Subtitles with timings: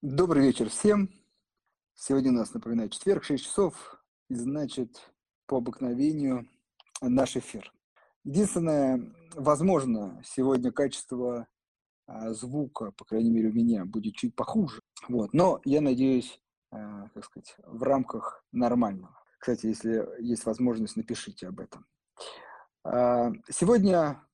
[0.00, 1.10] Добрый вечер всем.
[1.96, 5.10] Сегодня у нас, напоминаю, четверг, 6 часов, и значит,
[5.46, 6.48] по обыкновению
[7.00, 7.72] наш эфир.
[8.22, 11.48] Единственное, возможно, сегодня качество
[12.06, 14.82] а, звука, по крайней мере, у меня будет чуть похуже.
[15.08, 15.34] Вот.
[15.34, 16.40] Но я надеюсь,
[16.70, 19.20] а, как сказать, в рамках нормального.
[19.40, 21.86] Кстати, если есть возможность, напишите об этом.
[22.84, 24.24] А, сегодня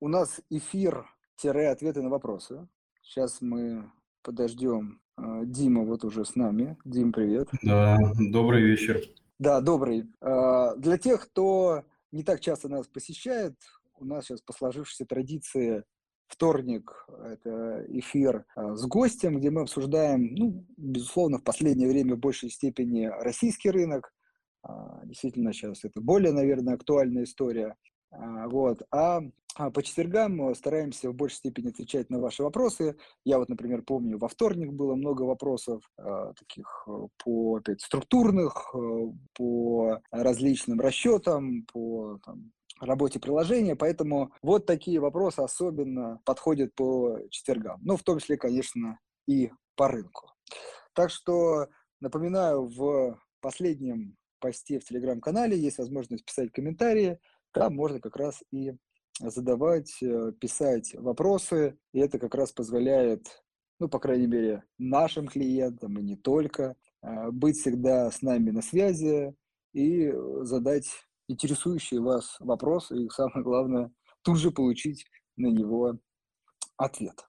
[0.00, 2.66] у нас эфир-ответы на вопросы.
[3.02, 3.92] Сейчас мы
[4.22, 6.76] подождем а, Дима вот уже с нами.
[6.84, 7.48] Дим, привет.
[7.62, 9.02] Да, добрый вечер.
[9.38, 10.10] Да, добрый.
[10.20, 13.54] А, для тех, кто не так часто нас посещает,
[13.98, 15.84] у нас сейчас по сложившейся традиции
[16.26, 22.20] вторник– это эфир а, с гостем, где мы обсуждаем, ну, безусловно, в последнее время в
[22.20, 24.12] большей степени российский рынок.
[25.04, 27.76] Действительно, сейчас это более, наверное, актуальная история.
[28.10, 28.82] Вот.
[28.90, 29.22] А
[29.56, 32.96] а по четвергам стараемся в большей степени отвечать на ваши вопросы.
[33.24, 38.72] Я вот, например, помню, во вторник было много вопросов э, таких э, по опять структурных,
[38.74, 38.78] э,
[39.34, 47.80] по различным расчетам, по там, работе приложения, поэтому вот такие вопросы особенно подходят по четвергам.
[47.82, 50.30] Ну, в том числе, конечно, и по рынку.
[50.94, 51.66] Так что
[52.00, 57.18] напоминаю, в последнем посте в телеграм-канале есть возможность писать комментарии,
[57.52, 58.74] там можно как раз и
[59.20, 63.42] задавать, э, писать вопросы, и это как раз позволяет,
[63.78, 68.62] ну, по крайней мере, нашим клиентам и не только, э, быть всегда с нами на
[68.62, 69.34] связи
[69.72, 70.12] и
[70.42, 70.88] задать
[71.28, 75.06] интересующий вас вопрос, и самое главное, тут же получить
[75.36, 75.98] на него
[76.76, 77.26] ответ.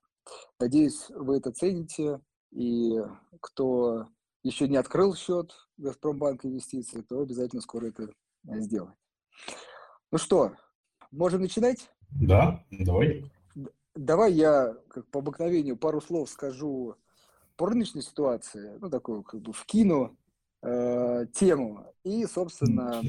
[0.58, 2.20] Надеюсь, вы это цените,
[2.52, 2.96] и
[3.40, 4.06] кто
[4.42, 8.08] еще не открыл счет Газпромбанк инвестиций, то обязательно скоро это
[8.44, 8.94] сделает.
[10.12, 10.52] Ну что,
[11.10, 11.90] Можем начинать?
[12.20, 13.24] Да, давай.
[13.94, 16.96] Давай я, как по обыкновению, пару слов скажу
[17.56, 20.14] по рыночной ситуации, ну, такую, как бы, вкину
[20.62, 23.02] э, тему и, собственно,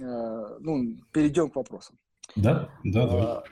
[0.00, 1.98] э, ну, перейдем к вопросам.
[2.36, 3.24] Да, да, давай.
[3.24, 3.42] Э,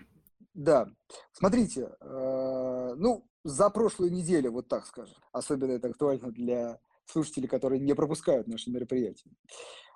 [0.55, 0.89] да,
[1.33, 7.81] смотрите, э, ну, за прошлую неделю, вот так скажем, особенно это актуально для слушателей, которые
[7.81, 9.31] не пропускают наши мероприятия.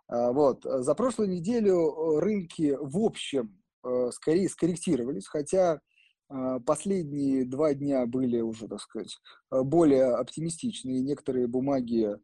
[0.08, 0.64] А, вот.
[0.64, 5.80] За прошлую неделю э, рынки в общем э, скорее скорректировались, хотя
[6.28, 9.16] а, последние два дня были уже, так сказать,
[9.52, 11.00] э, более оптимистичные.
[11.00, 12.16] Некоторые бумаги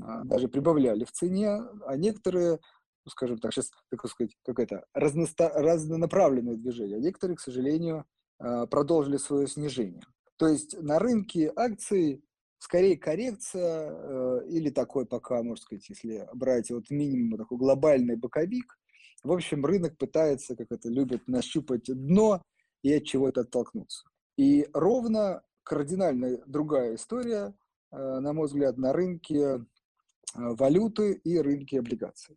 [0.00, 2.60] а, даже прибавляли в цене, а некоторые,
[3.04, 5.48] ну, скажем так, сейчас, так сказать, какое-то разносто...
[5.48, 8.04] разнонаправленное движение, а некоторые, к сожалению,
[8.70, 10.04] продолжили свое снижение.
[10.36, 12.22] То есть на рынке акций
[12.58, 18.78] скорее коррекция э, или такой пока, можно сказать, если брать вот минимум такой глобальный боковик.
[19.22, 22.42] В общем, рынок пытается, как это любят, нащупать дно
[22.82, 24.04] и от чего-то оттолкнуться.
[24.36, 27.54] И ровно кардинально другая история,
[27.92, 29.58] э, на мой взгляд, на рынке э,
[30.34, 32.36] валюты и рынке облигаций.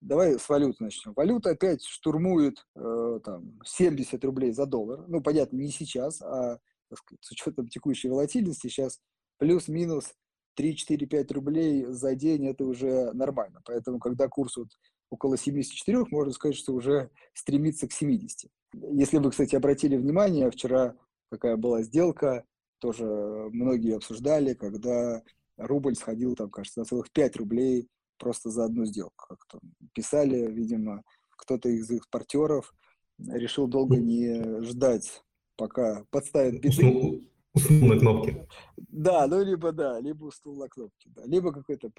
[0.00, 1.12] Давай с валюты начнем.
[1.14, 5.04] Валюта опять штурмует там, 70 рублей за доллар.
[5.06, 6.58] Ну, понятно, не сейчас, а
[6.96, 9.00] сказать, с учетом текущей волатильности сейчас
[9.42, 10.14] плюс-минус
[10.56, 13.60] 3-4-5 рублей за день это уже нормально.
[13.64, 14.68] Поэтому, когда курс вот
[15.10, 18.48] около 74, можно сказать, что уже стремится к 70.
[18.92, 20.94] Если вы, кстати, обратили внимание, вчера
[21.28, 22.44] какая была сделка,
[22.78, 25.24] тоже многие обсуждали, когда
[25.56, 27.88] рубль сходил, там, кажется, на целых 5 рублей
[28.18, 29.26] просто за одну сделку.
[29.28, 29.58] Как то
[29.92, 32.72] писали, видимо, кто-то из экспортеров
[33.18, 35.24] решил долго не ждать,
[35.56, 37.26] пока подставит биты.
[37.54, 38.48] Уснул на кнопке.
[38.76, 41.90] Да, ну либо да, либо уснул на кнопке, да, либо какой-то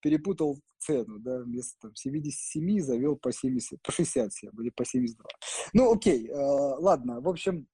[0.00, 5.28] перепутал цену, да, вместо там, 77 завел по 70, по 67 или по 72.
[5.72, 7.66] Ну окей, э, ладно, в общем,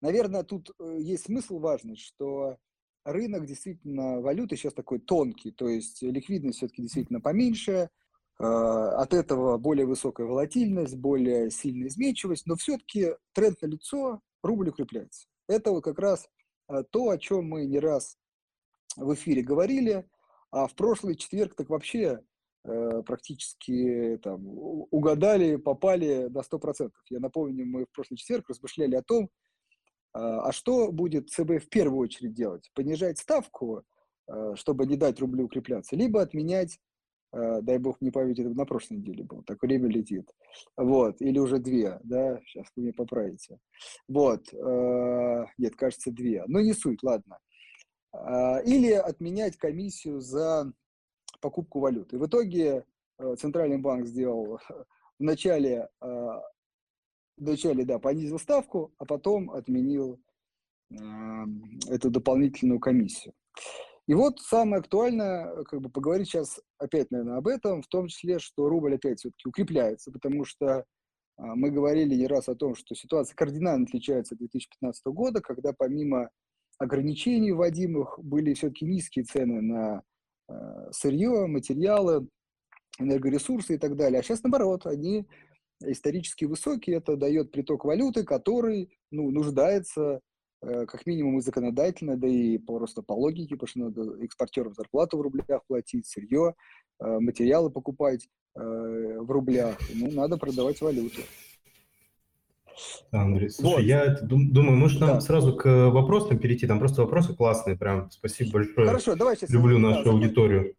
[0.00, 2.56] наверное, тут э, есть смысл важный, что
[3.04, 7.90] рынок действительно валюты сейчас такой тонкий, то есть ликвидность все-таки действительно поменьше,
[8.40, 14.70] э, от этого более высокая волатильность, более сильная изменчивость, но все-таки тренд на лицо, рубль
[14.70, 15.26] укрепляется.
[15.48, 16.28] Это вот как раз
[16.68, 18.16] э, то, о чем мы не раз
[18.96, 20.08] в эфире говорили,
[20.50, 22.20] а в прошлый четверг так вообще
[22.64, 24.46] э, практически там,
[24.90, 26.90] угадали, попали на 100%.
[27.10, 29.30] Я напомню, мы в прошлый четверг размышляли о том,
[30.14, 32.70] а, а что будет ЦБ в первую очередь делать?
[32.74, 33.82] Понижать ставку,
[34.28, 36.78] э, чтобы не дать рублю укрепляться, либо отменять
[37.62, 40.30] дай бог мне память, это на прошлой неделе было, так время летит,
[40.76, 43.58] вот, или уже две, да, сейчас вы меня поправите,
[44.08, 47.38] вот, э, нет, кажется, две, но не суть, ладно,
[48.12, 50.72] э, или отменять комиссию за
[51.40, 52.18] покупку валюты.
[52.18, 52.84] В итоге
[53.38, 54.58] Центральный банк сделал
[55.18, 56.42] в начале, в
[57.36, 60.20] начале, да, понизил ставку, а потом отменил
[61.88, 63.34] эту дополнительную комиссию.
[64.06, 68.38] И вот самое актуальное, как бы поговорить сейчас опять, наверное, об этом, в том числе,
[68.38, 70.84] что рубль опять все-таки укрепляется, потому что
[71.36, 75.72] а, мы говорили не раз о том, что ситуация кардинально отличается от 2015 года, когда
[75.72, 76.28] помимо
[76.78, 80.02] ограничений вводимых были все-таки низкие цены на
[80.48, 82.28] э, сырье, материалы,
[82.98, 84.20] энергоресурсы и так далее.
[84.20, 85.26] А сейчас наоборот, они
[85.80, 90.20] исторически высокие, это дает приток валюты, который ну, нуждается
[90.64, 95.22] как минимум и законодательно, да и просто по логике, потому что надо экспортерам зарплату в
[95.22, 96.54] рублях платить, сырье,
[97.00, 101.20] э, материалы покупать э, в рублях, ну, надо продавать валюту.
[103.12, 103.82] Андрей, слушай, вот.
[103.82, 105.20] я думаю, может нам да.
[105.20, 108.86] сразу к вопросам перейти, там просто вопросы классные, прям спасибо большое.
[108.86, 109.50] Хорошо, давай сейчас.
[109.50, 110.74] Люблю нашу да, аудиторию.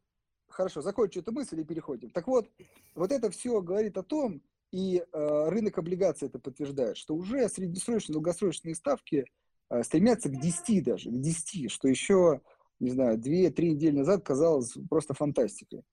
[0.49, 2.09] Хорошо, закончу эту мысль и переходим.
[2.09, 2.49] Так вот,
[2.95, 4.41] вот это все говорит о том,
[4.71, 9.44] и э, рынок облигаций это подтверждает, что уже среднесрочные, долгосрочные ставки– Э,
[9.83, 12.41] стремятся к 10 даже, к 10, что еще,
[12.79, 15.83] не знаю, 2-3 недели назад казалось просто фантастикой.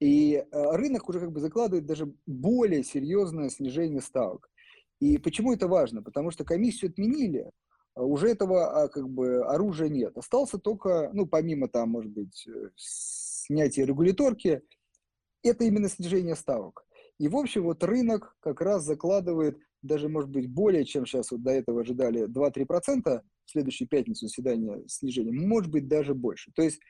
[0.00, 4.48] И э, рынок уже как бы закладывает даже более серьезное снижение ставок.
[5.00, 6.02] И почему это важно?
[6.02, 7.50] Потому что комиссию отменили,
[7.94, 10.16] а уже этого а, как бы оружия нет.
[10.16, 14.62] Остался только, ну, помимо там, может быть, э, снятия регуляторки,
[15.42, 16.84] это именно снижение ставок.
[17.18, 21.42] И, в общем, вот рынок как раз закладывает даже, может быть, более, чем сейчас вот
[21.42, 26.52] до этого ожидали 2-3%, в следующую пятницу заседания снижения, может быть, даже больше.
[26.54, 26.80] То есть,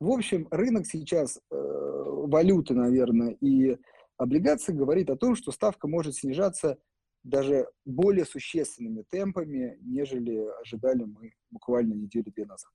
[0.00, 3.76] в общем, рынок сейчас э, валюты, наверное, и
[4.16, 6.78] облигаций говорит о том, что ставка может снижаться
[7.22, 12.72] даже более существенными темпами, нежели ожидали мы буквально неделю-две назад.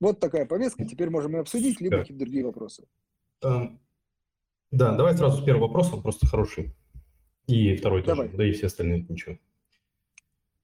[0.00, 0.84] Вот такая повестка.
[0.84, 2.86] Теперь можем и обсудить, либо какие-то другие вопросы.
[3.42, 3.80] Эм,
[4.70, 6.74] да, давай сразу с первого вопроса, он просто хороший.
[7.46, 8.26] И второй Давай.
[8.26, 9.38] тоже, да и все остальные ничего.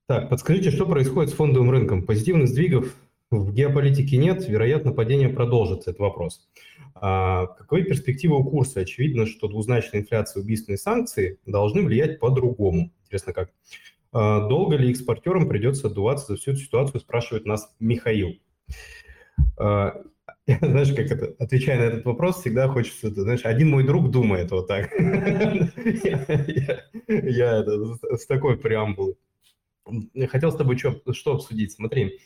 [0.07, 2.05] Так, подскажите, что происходит с фондовым рынком?
[2.05, 2.95] Позитивных сдвигов
[3.31, 6.49] в геополитике нет, вероятно, падение продолжится, это вопрос.
[6.95, 8.81] А, каковы перспективы у курса?
[8.81, 12.93] Очевидно, что двузначная инфляция и убийственные санкции должны влиять по-другому.
[13.05, 13.51] Интересно, как?
[14.13, 18.39] А, долго ли экспортерам придется отдуваться за всю эту ситуацию, спрашивает нас Михаил.
[19.57, 20.03] А,
[20.47, 24.67] знаешь, как это, отвечая на этот вопрос, всегда хочется, знаешь, один мой друг думает вот
[24.69, 24.91] так.
[27.09, 27.65] Я
[28.17, 29.17] с такой преамбулой.
[30.29, 31.73] Хотел с тобой что обсудить.
[31.73, 32.19] Смотри,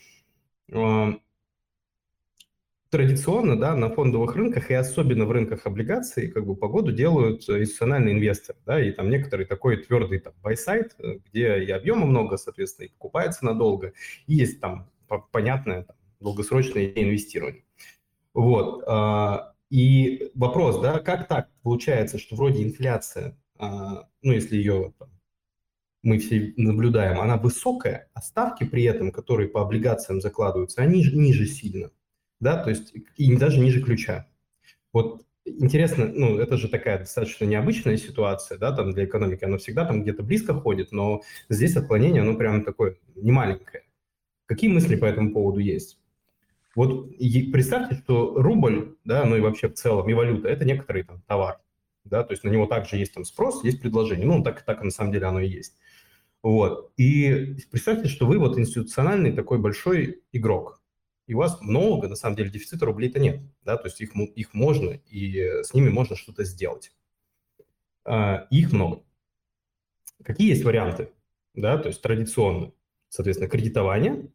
[2.89, 8.13] традиционно, да, на фондовых рынках и особенно в рынках облигаций, как бы погоду делают институциональные
[8.13, 12.89] инвесторы, да, и там некоторый такой твердый там buy-side, где и объема много, соответственно, и
[12.89, 13.93] покупается надолго,
[14.27, 14.89] и есть там
[15.31, 17.63] понятное там, долгосрочное инвестирование.
[18.37, 18.83] Вот.
[18.85, 24.93] А, и вопрос, да, как так получается, что вроде инфляция, а, ну, если ее
[26.03, 31.47] мы все наблюдаем, она высокая, а ставки при этом, которые по облигациям закладываются, они ниже
[31.47, 31.89] сильно,
[32.39, 34.27] да, то есть и даже ниже ключа.
[34.93, 39.83] Вот интересно, ну, это же такая достаточно необычная ситуация, да, там для экономики, она всегда
[39.83, 43.85] там где-то близко ходит, но здесь отклонение, оно прям такое немаленькое.
[44.45, 45.96] Какие мысли по этому поводу есть?
[46.77, 51.23] Вот представьте, что рубль, да, ну и вообще в целом, и валюта– это некоторый там
[51.23, 51.59] товар,
[52.03, 54.91] да, то есть на него также есть там спрос, есть предложение, ну, так, так на
[54.91, 55.75] самом деле оно и есть.
[56.43, 60.79] Вот, и представьте, что вы вот институциональный такой большой игрок,
[61.25, 64.53] и у вас много, на самом деле, дефицита рублей-то нет, да, то есть их, их
[64.53, 66.93] можно, и с ними можно что-то сделать.
[68.05, 69.01] А, их много.
[70.23, 71.09] Какие есть варианты,
[71.55, 72.71] да, то есть традиционно,
[73.09, 74.29] соответственно, кредитование,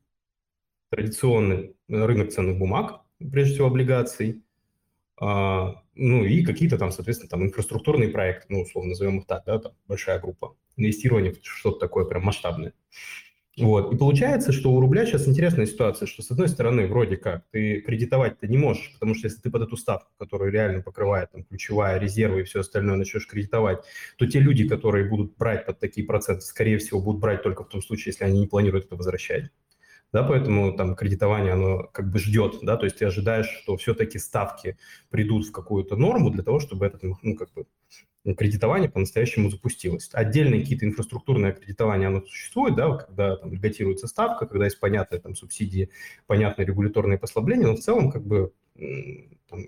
[0.93, 4.43] традиционный рынок ценных бумаг, прежде всего облигаций,
[5.19, 9.59] а, ну и какие-то там, соответственно, там инфраструктурные проекты, ну, условно назовем их так, да,
[9.59, 12.75] там большая группа, инвестирование в что-то такое прям масштабное.
[13.57, 13.93] Вот.
[13.93, 17.81] И получается, что у рубля сейчас интересная ситуация, что с одной стороны, вроде как, ты
[17.81, 21.99] кредитовать-то не можешь, потому что если ты под эту ставку, которая реально покрывает там, ключевая,
[21.99, 23.83] резервы и все остальное, начнешь кредитовать,
[24.19, 27.69] то те люди, которые будут брать под такие проценты, скорее всего, будут брать только в
[27.69, 29.51] том случае, если они не планируют это возвращать
[30.13, 34.19] да, поэтому там кредитование, оно как бы ждет, да, то есть ты ожидаешь, что все-таки
[34.19, 34.77] ставки
[35.11, 37.65] придут в какую-то норму для того, чтобы это, ну, как бы,
[38.37, 40.11] кредитование по-настоящему запустилось.
[40.13, 45.35] Отдельные какие-то инфраструктурные кредитования, оно существует, да, когда там льготируется ставка, когда есть понятные там
[45.35, 45.91] субсидии,
[46.27, 48.53] понятные регуляторные послабления, но в целом как бы
[49.49, 49.67] там,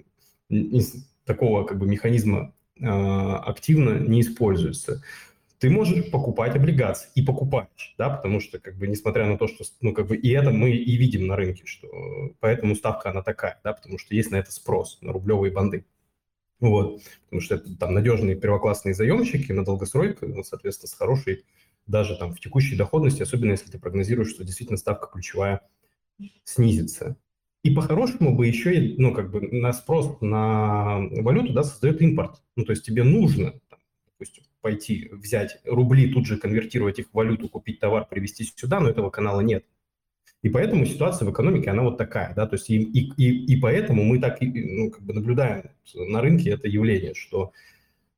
[1.24, 5.02] такого как бы механизма э, активно не используется
[5.64, 9.64] ты можешь покупать облигации и покупаешь, да, потому что, как бы, несмотря на то, что,
[9.80, 11.88] ну, как бы, и это мы и видим на рынке, что
[12.40, 15.86] поэтому ставка она такая, да, потому что есть на это спрос, на рублевые банды.
[16.60, 21.46] Вот, потому что это там надежные первоклассные заемщики на долгосрок, ну, соответственно, с хорошей
[21.86, 25.62] даже там в текущей доходности, особенно если ты прогнозируешь, что действительно ставка ключевая
[26.44, 27.16] снизится.
[27.62, 32.42] И по-хорошему бы еще, ну, как бы на спрос на валюту, да, создает импорт.
[32.54, 33.54] Ну, то есть тебе нужно,
[34.12, 38.88] допустим, пойти взять рубли, тут же конвертировать их в валюту, купить товар, привезти сюда, но
[38.88, 39.66] этого канала нет.
[40.40, 43.60] И поэтому ситуация в экономике, она вот такая, да, то есть и, и, и, и
[43.60, 47.52] поэтому мы так ну, как бы наблюдаем на рынке это явление, что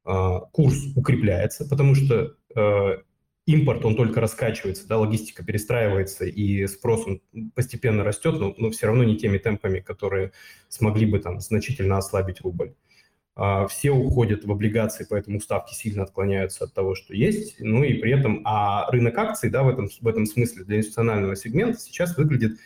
[0.05, 2.99] э, курс укрепляется, потому что э,
[3.47, 7.23] импорт, он только раскачивается, да, логистика перестраивается, и спрос он
[7.57, 10.31] постепенно растет, но, но все равно не теми темпами, которые
[10.69, 12.75] смогли бы там значительно ослабить рубль.
[13.37, 17.57] А, все уходят в облигации, поэтому ставки сильно отклоняются от того, что есть.
[17.61, 21.37] Ну и при этом, а рынок акций, да, в этом, в этом смысле для институционального
[21.37, 22.59] сегмента сейчас выглядит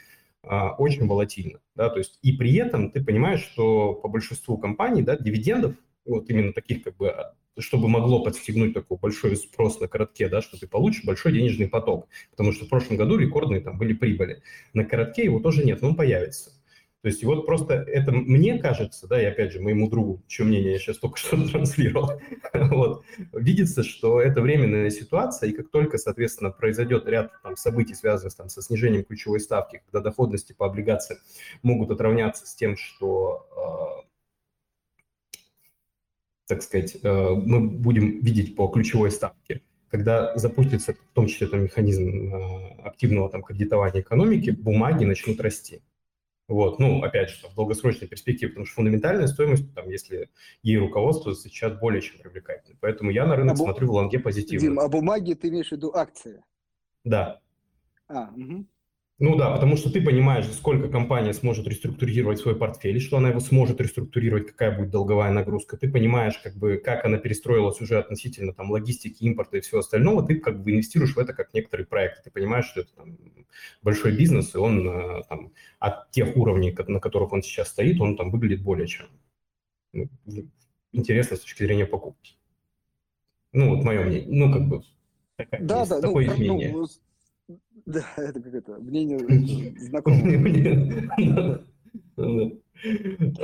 [0.45, 5.03] а, очень волатильно, да, то есть и при этом ты понимаешь, что по большинству компаний,
[5.03, 5.75] да, дивидендов,
[6.07, 7.15] вот именно таких как бы
[7.59, 12.09] чтобы могло подстегнуть такой большой спрос на коротке, да, что ты получишь большой денежный поток,
[12.31, 14.43] потому что в прошлом году рекордные там были прибыли.
[14.73, 16.53] На коротке его тоже нет, но он появится.
[17.03, 20.73] То есть вот просто это мне кажется, да, и опять же моему другу, чье мнение
[20.73, 22.21] я сейчас только что транслировал,
[22.55, 28.35] вот, видится, что это временная ситуация, и как только, соответственно, произойдет ряд там, событий, связанных
[28.35, 31.21] там, со снижением ключевой ставки, когда доходности по облигациям
[31.63, 34.07] могут отравняться с тем, что э,
[36.49, 41.63] так сказать, э, мы будем видеть по ключевой ставке, когда запустится в том числе там,
[41.63, 45.81] механизм э, активного там, кредитования экономики, бумаги начнут расти.
[46.51, 50.31] Вот, ну, опять же, в долгосрочной перспективе, потому что фундаментальная стоимость, там, если
[50.65, 52.77] ей руководствуется, сейчас более чем привлекательна.
[52.81, 54.61] Поэтому я на рынок а смотрю в лонге позитивно.
[54.61, 56.43] Дим, а бумаги ты имеешь в виду акции?
[57.05, 57.41] Да.
[58.09, 58.67] А, угу.
[59.21, 63.41] Ну да, потому что ты понимаешь, сколько компания сможет реструктурировать свой портфель, что она его
[63.41, 65.77] сможет реструктурировать, какая будет долговая нагрузка.
[65.77, 70.27] Ты понимаешь, как бы, как она перестроилась уже относительно там, логистики, импорта и всего остального.
[70.27, 72.25] Ты как бы инвестируешь в это как некоторый проект.
[72.25, 73.19] Ты понимаешь, что это там,
[73.83, 78.17] большой бизнес, и он э, там, от тех уровней, на которых он сейчас стоит, он
[78.17, 79.07] там выглядит более чем
[79.93, 80.09] ну,
[80.93, 82.35] интересно с точки зрения покупки.
[83.53, 84.29] Ну, вот мое мнение.
[84.29, 84.83] Ну, как бы,
[85.37, 86.73] такая, да, да, такое ну, мнение.
[86.73, 86.87] Ну,
[87.91, 89.19] да, это как это, мнение
[89.79, 91.63] знакомое.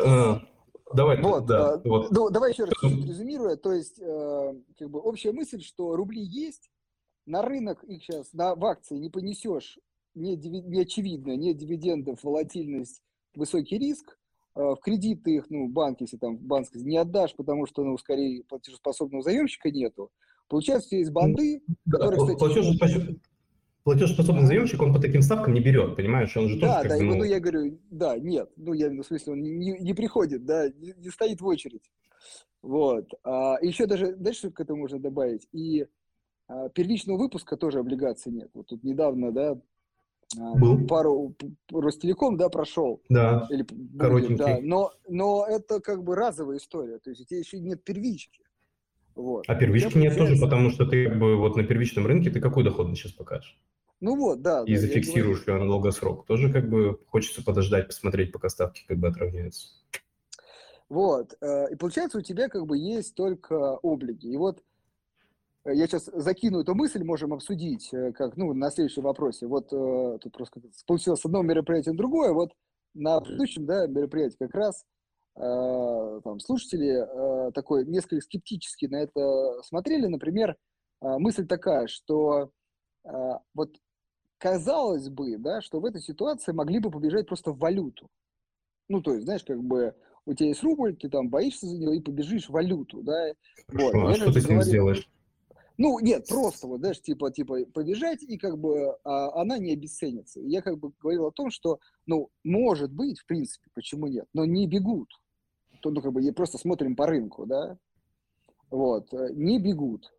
[0.05, 0.43] А,
[0.95, 2.11] давай, вот, да, а, вот.
[2.11, 3.57] Ну, давай еще раз резюмируя.
[3.57, 6.71] То есть, э, как бы общая мысль, что рубли есть,
[7.27, 9.79] на рынок их сейчас, на, в акции не понесешь,
[10.15, 13.03] не, не очевидно, нет дивидендов, волатильность,
[13.35, 14.19] высокий риск.
[14.55, 18.45] Э, в кредиты их, ну, банк, если там банк не отдашь, потому что, ну, скорее
[18.45, 20.11] платежеспособного заемщика нету.
[20.49, 22.39] Получается, есть банды, которые, кстати...
[22.39, 23.17] Платеж,
[23.87, 26.37] платежеспособный заемщик, он по таким ставкам не берет, понимаешь?
[26.37, 27.15] Он же да, тоже да, бы, ну...
[27.19, 30.93] ну, я говорю, да, нет, ну, я в смысле, он не, не приходит, да, не,
[30.97, 31.89] не стоит в очередь.
[32.63, 33.09] Вот.
[33.23, 35.47] А, еще даже, дальше что к этому можно добавить?
[35.53, 35.87] И
[36.49, 38.51] а, первичного выпуска тоже облигаций нет.
[38.55, 39.57] Вот тут недавно, да,
[40.37, 40.85] а, Был.
[40.89, 41.37] пару
[41.71, 43.01] Ростелеком, да, прошел.
[43.09, 44.59] Да, Или, будет, да.
[44.63, 48.43] Но, но это как бы разовая история, то есть у тебя еще нет первички.
[49.15, 49.45] Вот.
[49.47, 50.19] А первички нет получается...
[50.19, 53.57] тоже, потому что ты как бы вот на первичном рынке ты какую доходность сейчас покажешь?
[54.01, 54.63] Ну вот, да.
[54.67, 56.27] И да, зафиксируешь ее на долгосрок.
[56.27, 59.69] Тоже как бы хочется подождать, посмотреть, пока ставки как бы отравняются.
[60.89, 61.37] Вот.
[61.41, 64.29] Э, и получается, у тебя как бы есть только облиги.
[64.29, 64.63] И вот
[65.65, 69.47] э, я сейчас закину эту мысль, можем обсудить, э, как, ну, на следующем вопросе.
[69.47, 72.33] Вот тут просто получилось одно мероприятие на другое.
[72.33, 72.53] Вот
[72.95, 74.85] на предыдущем, да, мероприятии как раз
[75.39, 80.07] там, слушатели такой несколько скептически на это смотрели.
[80.07, 80.57] Например,
[81.03, 82.53] мысль такая, что
[83.53, 83.77] вот
[84.39, 88.09] казалось бы, да, что в этой ситуации могли бы побежать просто в валюту.
[88.89, 89.95] Ну, то есть, знаешь, как бы
[90.27, 93.33] у тебя есть рубль, ты там боишься за него и побежишь в валюту, да.
[93.69, 94.11] Хорошо, вот.
[94.11, 95.09] а что ты с ним говорил, сделаешь?
[95.79, 100.41] Ну, нет, просто вот, знаешь, типа, типа побежать, и как бы а, она не обесценится.
[100.41, 104.45] Я как бы говорил о том, что, ну, может быть, в принципе, почему нет, но
[104.45, 105.11] не бегут.
[105.83, 107.77] То, ну, как бы, просто смотрим по рынку, да.
[108.71, 110.11] Вот, э, не бегут.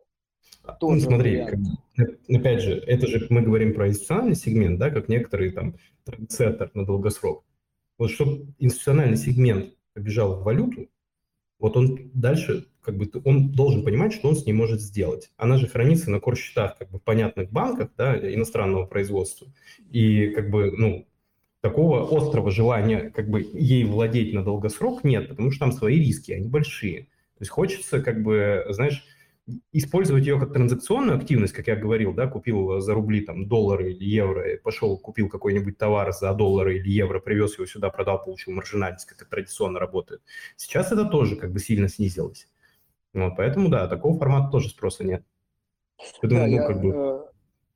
[0.80, 1.44] Тоже ну, смотри,
[1.96, 6.70] как, опять же, это же мы говорим про институциональный сегмент, да, как некоторые там трендсеттер
[6.74, 7.44] на долгосрок.
[7.96, 10.88] Вот чтобы институциональный сегмент побежал в валюту,
[11.58, 15.32] вот он дальше, как бы, он должен понимать, что он с ней может сделать.
[15.36, 19.48] Она же хранится на кор-счетах, как бы, понятных банках, да, иностранного производства.
[19.90, 21.08] И, как бы, ну,
[21.60, 26.30] такого острого желания, как бы, ей владеть на долгосрок нет, потому что там свои риски,
[26.30, 27.04] они большие.
[27.38, 29.04] То есть хочется, как бы, знаешь,
[29.72, 34.04] использовать ее как транзакционную активность, как я говорил, да, купил за рубли там доллары или
[34.04, 39.06] евро, пошел, купил какой-нибудь товар за доллары или евро, привез его сюда, продал, получил маржинальность,
[39.06, 40.22] как это традиционно работает.
[40.56, 42.48] Сейчас это тоже как бы сильно снизилось.
[43.14, 45.24] Вот, поэтому, да, такого формата тоже спроса нет.
[46.22, 47.28] Думаю, да, ну, я, бы...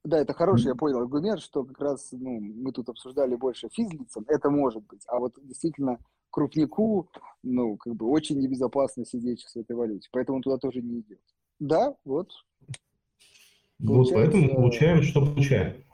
[0.04, 4.24] Да, это хороший, я понял, аргумент, что как раз ну, мы тут обсуждали больше физлицам,
[4.28, 5.98] это может быть, а вот действительно
[6.30, 7.08] крупнику,
[7.42, 11.20] ну, как бы очень небезопасно сидеть в этой валюте, поэтому он туда тоже не идет.
[11.62, 12.28] Да, вот.
[13.78, 15.84] Вот поэтому получаем, что получаем.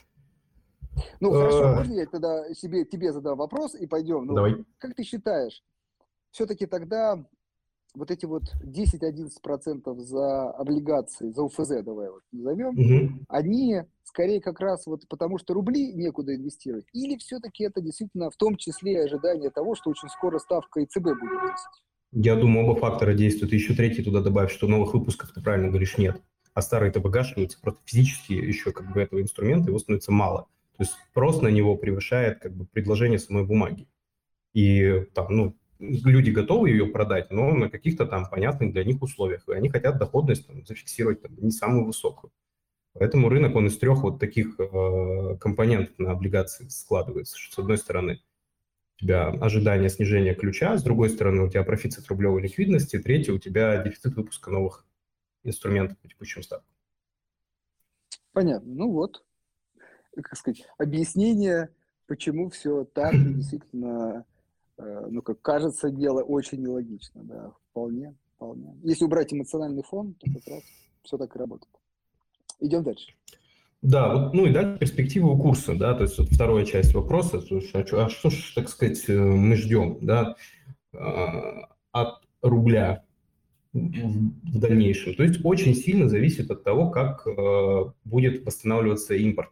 [1.20, 4.24] Ну, хорошо, э, можно я тогда себе, тебе задам вопрос и пойдем?
[4.24, 4.64] Ну, Давай.
[4.78, 5.62] Как ты считаешь,
[6.30, 7.22] все-таки тогда
[7.94, 13.24] вот эти вот 10-11% за облигации, за УФЗ, давай вот назовем, угу.
[13.28, 18.36] они скорее как раз вот потому, что рубли некуда инвестировать, или все-таки это действительно в
[18.36, 21.56] том числе ожидание того, что очень скоро ставка ЕЦБ будет 10?
[22.12, 23.52] Я думаю, оба фактора действуют.
[23.52, 26.22] еще третий туда добавь, что новых выпусков, ты правильно говоришь, нет.
[26.54, 30.48] А старые-то выгашиваются, просто физически еще как бы этого инструмента, его становится мало.
[30.76, 33.88] То есть спрос на него превышает как бы предложение самой бумаги.
[34.54, 39.46] И там, ну, люди готовы ее продать, но на каких-то там понятных для них условиях.
[39.48, 42.32] И они хотят доходность там, зафиксировать там, не самую высокую.
[42.94, 47.36] Поэтому рынок, он из трех вот таких э, компонентов на облигации складывается.
[47.36, 48.20] С одной стороны,
[48.98, 53.82] тебя ожидание снижения ключа, с другой стороны, у тебя профицит рублевой ликвидности, третье, у тебя
[53.82, 54.84] дефицит выпуска новых
[55.44, 56.68] инструментов по текущим ставкам.
[58.32, 58.72] Понятно.
[58.72, 59.24] Ну вот,
[60.14, 61.70] как сказать, объяснение,
[62.06, 64.24] почему все так действительно
[64.78, 68.76] Э, ну, как кажется, дело очень нелогично, да, вполне, вполне.
[68.82, 70.62] Если убрать эмоциональный фон, то как раз
[71.02, 71.74] все так и работает.
[72.60, 73.12] Идем дальше.
[73.80, 77.70] Да, вот, ну и перспективы у курса, да, то есть вот вторая часть вопроса, слушай,
[77.74, 80.34] а, а что ж, так сказать, э, мы ждем, да,
[80.92, 83.04] а, от рубля
[83.72, 85.14] в дальнейшем.
[85.14, 89.50] То есть очень сильно зависит от того, как э, будет восстанавливаться импорт.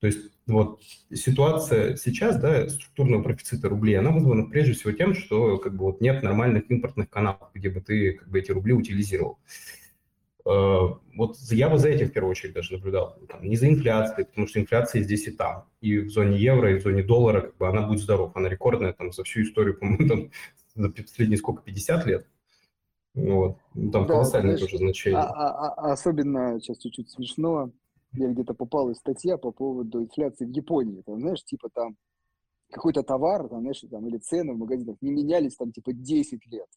[0.00, 0.80] То есть вот
[1.12, 6.00] ситуация сейчас, да, структурного профицита рублей, она вызвана прежде всего тем, что как бы вот
[6.00, 9.38] нет нормальных импортных каналов, где бы ты как бы эти рубли утилизировал.
[10.46, 13.18] Вот я бы за этим в первую очередь даже наблюдал.
[13.28, 15.64] Там, не за инфляцией, потому что инфляция здесь и там.
[15.80, 18.30] И в зоне евро, и в зоне доллара как бы она будет здоров.
[18.36, 20.30] Она рекордная там за всю историю, по-моему, там
[20.76, 22.28] за последние сколько, 50 лет.
[23.14, 23.58] Вот.
[23.74, 25.18] Там да, колоссальное тоже значение.
[25.18, 27.72] А, а, а, особенно, сейчас чуть-чуть смешно,
[28.12, 31.02] мне где-то попалась статья по поводу инфляции в Японии.
[31.04, 31.96] Там, знаешь, типа там
[32.70, 36.68] какой-то товар, там, знаешь, там, или цены в магазинах не менялись там типа 10 лет.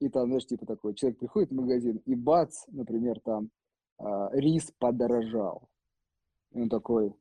[0.00, 3.50] И там, знаешь, типа такой, человек приходит в магазин, и бац, например, там
[3.98, 5.68] э, рис подорожал.
[6.52, 7.14] И он такой,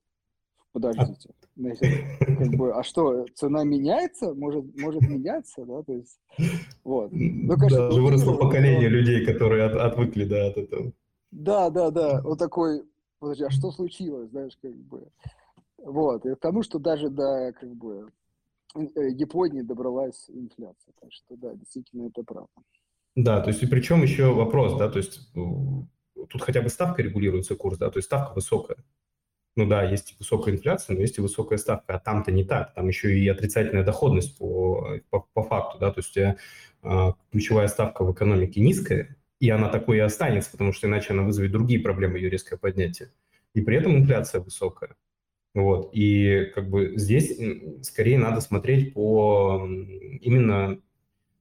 [0.71, 1.81] подождите, значит,
[2.19, 4.33] как бы, а что, цена меняется?
[4.33, 6.19] Может, может меняться, да, то есть,
[6.83, 7.09] вот.
[7.11, 8.95] Ну, конечно, Даже выросло поколение но...
[8.95, 10.91] людей, которые от, отвыкли, да, от этого.
[11.31, 12.83] Да, да, да, вот такой,
[13.19, 15.07] подожди, а что случилось, знаешь, как бы.
[15.77, 18.11] Вот, и к тому, что даже до, как бы,
[18.75, 20.93] Японии добралась инфляция.
[20.99, 22.49] Так что, да, действительно, это правда.
[23.15, 27.55] Да, то есть, и причем еще вопрос, да, то есть, тут хотя бы ставка регулируется
[27.55, 28.77] курс, да, то есть ставка высокая.
[29.55, 32.87] Ну да, есть высокая инфляция, но есть и высокая ставка, а там-то не так, там
[32.87, 36.37] еще и отрицательная доходность по, по, по факту, да, то есть у тебя
[36.81, 41.21] а, ключевая ставка в экономике низкая, и она такой и останется, потому что иначе она
[41.21, 43.11] вызовет другие проблемы, ее резкое поднятие.
[43.53, 44.95] И при этом инфляция высокая.
[45.53, 45.89] Вот.
[45.93, 47.39] И как бы здесь
[47.85, 49.67] скорее надо смотреть по
[50.21, 50.79] именно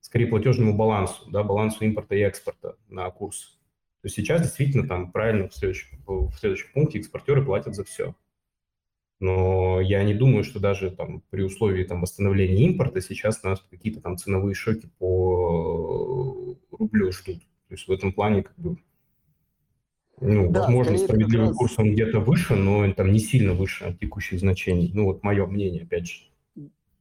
[0.01, 3.59] скорее платежному балансу, да, балансу импорта и экспорта на курс.
[4.03, 8.15] То есть сейчас действительно там правильно в следующем, в следующем пункте экспортеры платят за все.
[9.21, 14.01] Но я не думаю, что даже там при условии там восстановления импорта сейчас нас какие-то
[14.01, 17.39] там ценовые шоки по рублю ждут.
[17.39, 18.77] То есть в этом плане как бы
[20.21, 21.57] ну, да, возможно, справедливый раз...
[21.57, 24.91] курс он где-то выше, но там не сильно выше текущих значений.
[24.95, 26.23] Ну, вот мое мнение, опять же.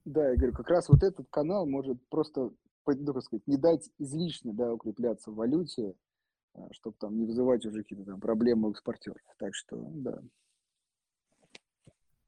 [0.06, 2.52] Да, я говорю, как раз вот этот канал может просто,
[2.88, 5.93] ну, как сказать, не дать излишне, да, укрепляться в валюте,
[6.54, 9.21] а, чтобы там не вызывать уже какие-то там проблемы у экспортеров.
[9.38, 10.19] Так что, да.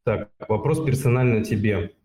[0.04, 1.96] Так, вопрос персонально тебе.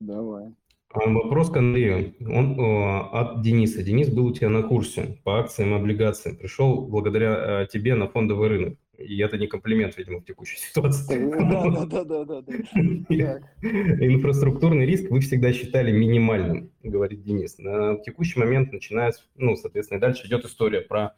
[0.00, 0.54] Давай.
[0.90, 2.14] А, вопрос к Андрею.
[2.20, 3.82] Он э, от Дениса.
[3.82, 6.36] Денис был у тебя на курсе по акциям и облигациям.
[6.36, 8.78] Пришел благодаря э, тебе на фондовый рынок.
[8.96, 11.30] И это не комплимент, видимо, в текущей ситуации.
[11.30, 13.40] Да, да, да, да, да.
[13.62, 17.58] Инфраструктурный риск вы всегда считали минимальным, говорит Денис.
[17.58, 21.14] На текущий момент начинается, ну, соответственно, дальше идет история про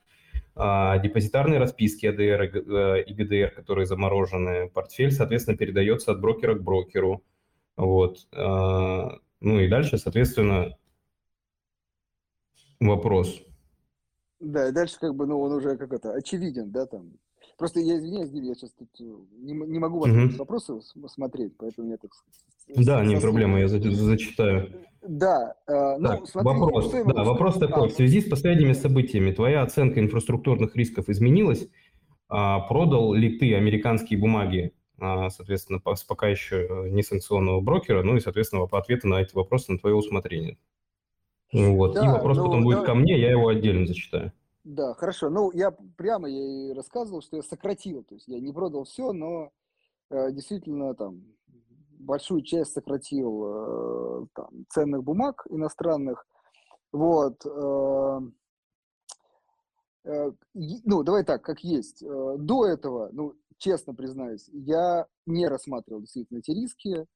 [0.56, 2.42] а, депозитарные расписки АДР
[3.06, 4.68] и ГДР, которые заморожены.
[4.68, 7.22] Портфель, соответственно, передается от брокера к брокеру.
[7.78, 8.26] Вот.
[9.40, 10.76] А, ну и дальше, соответственно,
[12.80, 13.42] вопрос.
[14.38, 17.12] Да, и дальше как бы, ну, он уже как это, очевиден, да, там.
[17.58, 19.04] Просто я извиняюсь, я сейчас тут э,
[19.42, 20.36] не, не могу вас угу.
[20.38, 22.10] вопросы смотреть, поэтому я так
[22.68, 24.86] Да, не проблема, я зачитаю.
[25.02, 27.90] Да, э, ну, так, смотри, вопрос, да, вопрос такой.
[27.90, 31.68] В связи с последними событиями твоя оценка инфраструктурных рисков изменилась?
[32.28, 34.72] продал ли ты американские бумаги,
[35.30, 39.78] соответственно, с пока еще несанкционного брокера, ну и, соответственно, по ответу на эти вопросы на
[39.78, 40.58] твое усмотрение.
[41.52, 41.94] Вот.
[41.94, 44.32] Да, и вопрос ну, потом будет да, ко мне, я его отдельно зачитаю.
[44.64, 45.30] Да, хорошо.
[45.30, 48.04] Ну, я прямо я и рассказывал, что я сократил.
[48.04, 49.50] То есть я не продал все, но
[50.10, 51.24] э, действительно там
[51.98, 56.26] большую часть сократил э, там, ценных бумаг иностранных.
[56.92, 57.44] Вот.
[57.46, 58.20] Э,
[60.04, 62.02] э, ну, давай так, как есть.
[62.02, 67.06] Э, до этого, ну, честно признаюсь, я не рассматривал действительно эти риски.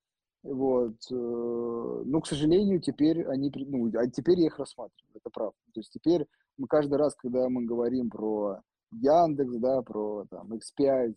[0.42, 0.96] Вот.
[1.10, 5.56] Э, но, к сожалению, теперь они, ну, а теперь я их рассматриваю, это правда.
[5.72, 6.26] То есть теперь
[6.58, 8.60] мы каждый раз, когда мы говорим про
[8.92, 11.14] Яндекс, да, про там X5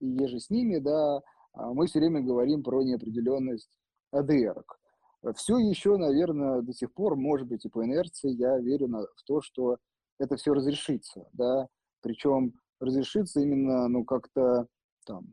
[0.00, 1.20] и еже с ними, да,
[1.52, 3.68] а мы все время говорим про неопределенность
[4.14, 4.62] ADR.
[5.34, 9.22] Все еще, наверное, до сих пор, может быть, и по инерции, я верю на, в
[9.26, 9.78] то, что
[10.20, 11.66] это все разрешится, да,
[12.00, 14.66] причем разрешится именно, ну, как-то
[15.06, 15.26] там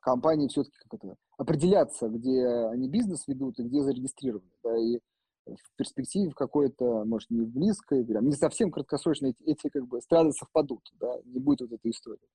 [0.00, 4.98] компании все-таки как это, определяться, где они бизнес ведут и где зарегистрированы, да, и
[5.46, 9.86] в перспективе в какой-то, может, не в близкой, прям, не совсем краткосрочно эти, эти как
[9.86, 12.26] бы страны совпадут, да, не будет вот этой истории.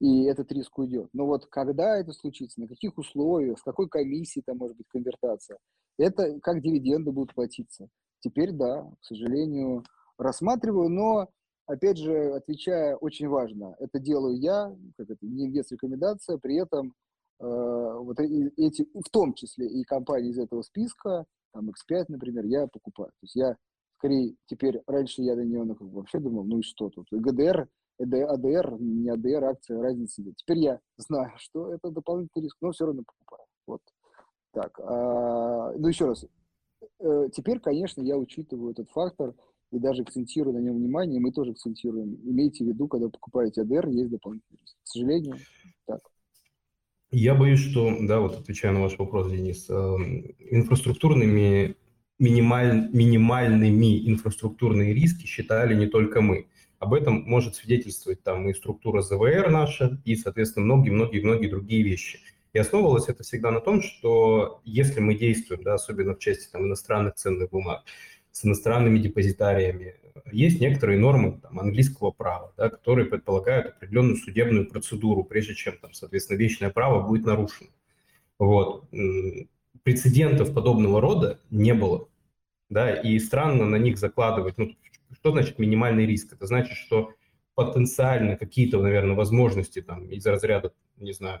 [0.00, 1.10] И этот риск уйдет.
[1.12, 5.58] Но вот когда это случится, на каких условиях, с какой комиссией там может быть конвертация,
[5.98, 7.88] это как дивиденды будут платиться.
[8.20, 9.84] Теперь, да, к сожалению,
[10.16, 11.28] рассматриваю, но,
[11.70, 16.94] опять же, отвечая, очень важно, это делаю я, как это, не инвест-рекомендация, при этом
[17.38, 22.66] э, вот эти, в том числе и компании из этого списка, там X5, например, я
[22.66, 23.10] покупаю.
[23.10, 23.56] То есть я
[23.98, 28.76] скорее теперь, раньше я до нее ну, вообще думал, ну и что тут, ГДР, АДР,
[28.80, 30.34] не АДР, акция, разницы нет.
[30.36, 33.46] Теперь я знаю, что это дополнительный риск, но все равно покупаю.
[33.66, 33.80] Вот.
[34.52, 36.24] Так, а, ну еще раз,
[36.98, 39.34] э, теперь, конечно, я учитываю этот фактор
[39.72, 42.16] и даже акцентирую на нем внимание, мы тоже акцентируем.
[42.24, 44.76] Имейте в виду, когда покупаете АДР, есть дополнительный риск.
[44.82, 45.36] К сожалению,
[45.86, 46.00] так.
[47.12, 49.74] Я боюсь, что, да, вот отвечая на ваш вопрос, Денис, э,
[50.50, 51.76] инфраструктурными,
[52.18, 56.46] минималь, минимальными инфраструктурные риски считали не только мы.
[56.78, 62.20] Об этом может свидетельствовать там и структура ЗВР наша, и, соответственно, многие-многие-многие другие вещи.
[62.52, 66.64] И основывалось это всегда на том, что если мы действуем, да, особенно в части там,
[66.64, 67.84] иностранных ценных бумаг,
[68.32, 69.96] с иностранными депозитариями,
[70.32, 75.92] есть некоторые нормы там, английского права, да, которые предполагают определенную судебную процедуру, прежде чем, там,
[75.92, 77.70] соответственно, вечное право будет нарушено.
[78.38, 78.88] Вот.
[79.82, 82.08] Прецедентов подобного рода не было.
[82.68, 84.56] Да, и странно на них закладывать.
[84.56, 84.72] Ну,
[85.12, 86.32] что значит минимальный риск?
[86.34, 87.12] Это значит, что
[87.54, 91.40] потенциально какие-то, наверное, возможности там, из разряда, не знаю,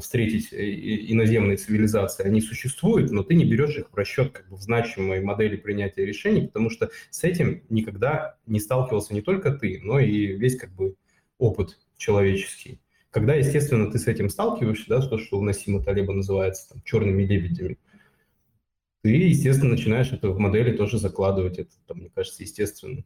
[0.00, 4.56] встретить э, иноземные цивилизации, они существуют, но ты не берешь их в расчет как бы
[4.56, 9.80] в значимой модели принятия решений, потому что с этим никогда не сталкивался не только ты,
[9.82, 10.96] но и весь как бы
[11.38, 12.80] опыт человеческий.
[13.10, 17.22] Когда, естественно, ты с этим сталкиваешься, да, то, что у Насима Талиба называется там, черными
[17.22, 17.78] лебедями,
[19.02, 21.58] ты, естественно, начинаешь это в модели тоже закладывать.
[21.58, 23.04] Это, там, мне кажется, естественно.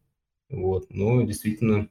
[0.48, 0.86] Вот.
[0.90, 1.88] Но действительно,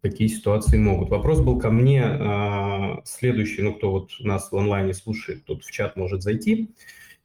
[0.00, 1.10] такие ситуации могут.
[1.10, 5.70] Вопрос был ко мне а, следующий, ну, кто вот нас в онлайне слушает, тот в
[5.70, 6.70] чат может зайти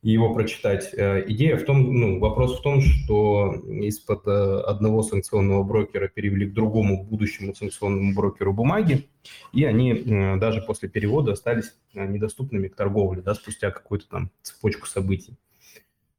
[0.01, 0.93] и его прочитать.
[0.93, 6.47] Э, идея в том, ну, вопрос в том, что из-под э, одного санкционного брокера перевели
[6.47, 9.07] к другому будущему санкционному брокеру бумаги,
[9.53, 14.87] и они э, даже после перевода остались недоступными к торговле, да, спустя какую-то там цепочку
[14.87, 15.37] событий.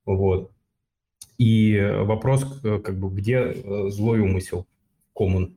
[0.04, 0.52] Вот.
[1.38, 3.54] И вопрос, как бы, где
[3.90, 4.66] злой умысел,
[5.16, 5.54] common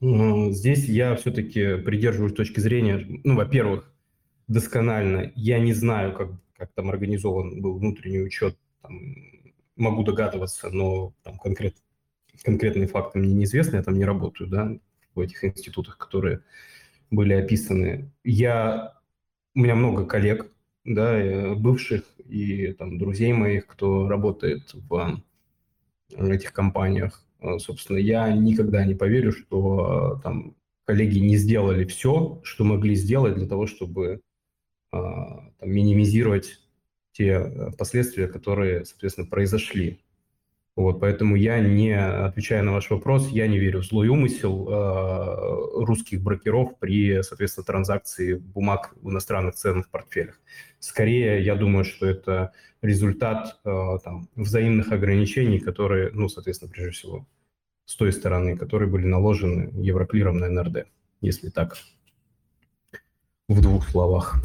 [0.00, 3.92] Здесь я все-таки придерживаюсь точки зрения, ну, во-первых,
[4.48, 5.32] досконально.
[5.34, 8.56] Я не знаю, как, как там организован был внутренний учет.
[8.80, 9.14] Там,
[9.76, 11.76] могу догадываться, но там конкрет,
[12.42, 14.72] конкретные факты мне неизвестны, я там не работаю, да,
[15.14, 16.42] в этих институтах, которые
[17.10, 18.10] были описаны.
[18.24, 18.94] Я,
[19.54, 20.50] у меня много коллег,
[20.84, 25.22] да, э, бывших и там друзей моих, кто работает в
[26.18, 27.24] этих компаниях.
[27.40, 32.94] Э, собственно, я никогда не поверю, что э, там коллеги не сделали все, что могли
[32.94, 34.20] сделать для того, чтобы э,
[34.92, 36.60] там, минимизировать
[37.12, 40.00] те последствия, которые, соответственно, произошли.
[40.80, 45.84] Вот, поэтому я не, отвечая на ваш вопрос, я не верю в злой умысел э,
[45.84, 50.40] русских брокеров при, соответственно, транзакции бумаг в иностранных ценных портфелях.
[50.78, 57.26] Скорее, я думаю, что это результат э, там, взаимных ограничений, которые, ну, соответственно, прежде всего,
[57.84, 60.86] с той стороны, которые были наложены Евроклиром на НРД,
[61.20, 61.76] если так,
[63.48, 64.42] в двух словах.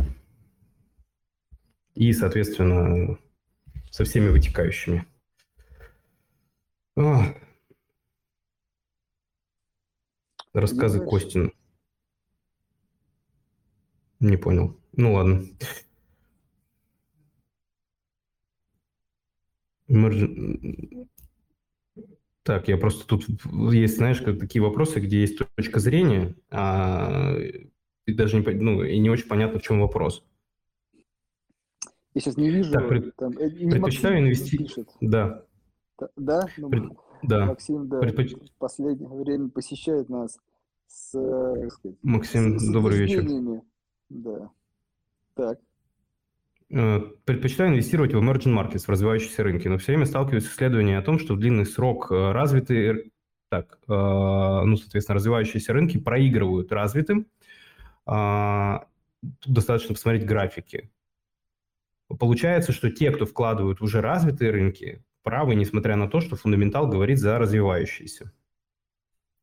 [1.93, 3.17] И, соответственно,
[3.89, 5.05] со всеми вытекающими.
[10.53, 11.51] Рассказы Костина.
[14.19, 14.79] Не понял.
[14.93, 15.43] Ну ладно.
[22.43, 23.25] Так, я просто тут
[23.73, 27.35] есть, знаешь, как такие вопросы, где есть точка зрения, а
[28.05, 30.23] и даже не, ну, и не очень понятно, в чем вопрос.
[32.13, 32.71] Я сейчас не вижу.
[32.71, 33.15] Так, пред...
[33.15, 34.87] там, э, предпочитаю инвестировать.
[35.01, 35.44] Да.
[36.15, 36.47] Да?
[36.57, 36.83] Ну, Пред...
[37.23, 37.45] да.
[37.45, 38.33] Максим, да, Предпоч...
[38.33, 40.37] в последнее время посещает нас
[40.87, 43.61] с, э, сказать, Максим, с, добрый вечер.
[44.09, 44.49] Да.
[45.35, 45.59] Так.
[46.69, 50.99] Э, предпочитаю инвестировать в emerging markets, в развивающиеся рынки, но все время сталкиваюсь с исследованием
[50.99, 53.11] о том, что в длинный срок развитые,
[53.49, 57.27] так, ну, соответственно, развивающиеся рынки проигрывают развитым.
[58.05, 58.87] А,
[59.39, 60.89] тут достаточно посмотреть графики.
[62.07, 67.19] Получается, что те, кто вкладывают уже развитые рынки, правы, несмотря на то, что фундаментал говорит
[67.19, 68.31] за развивающиеся.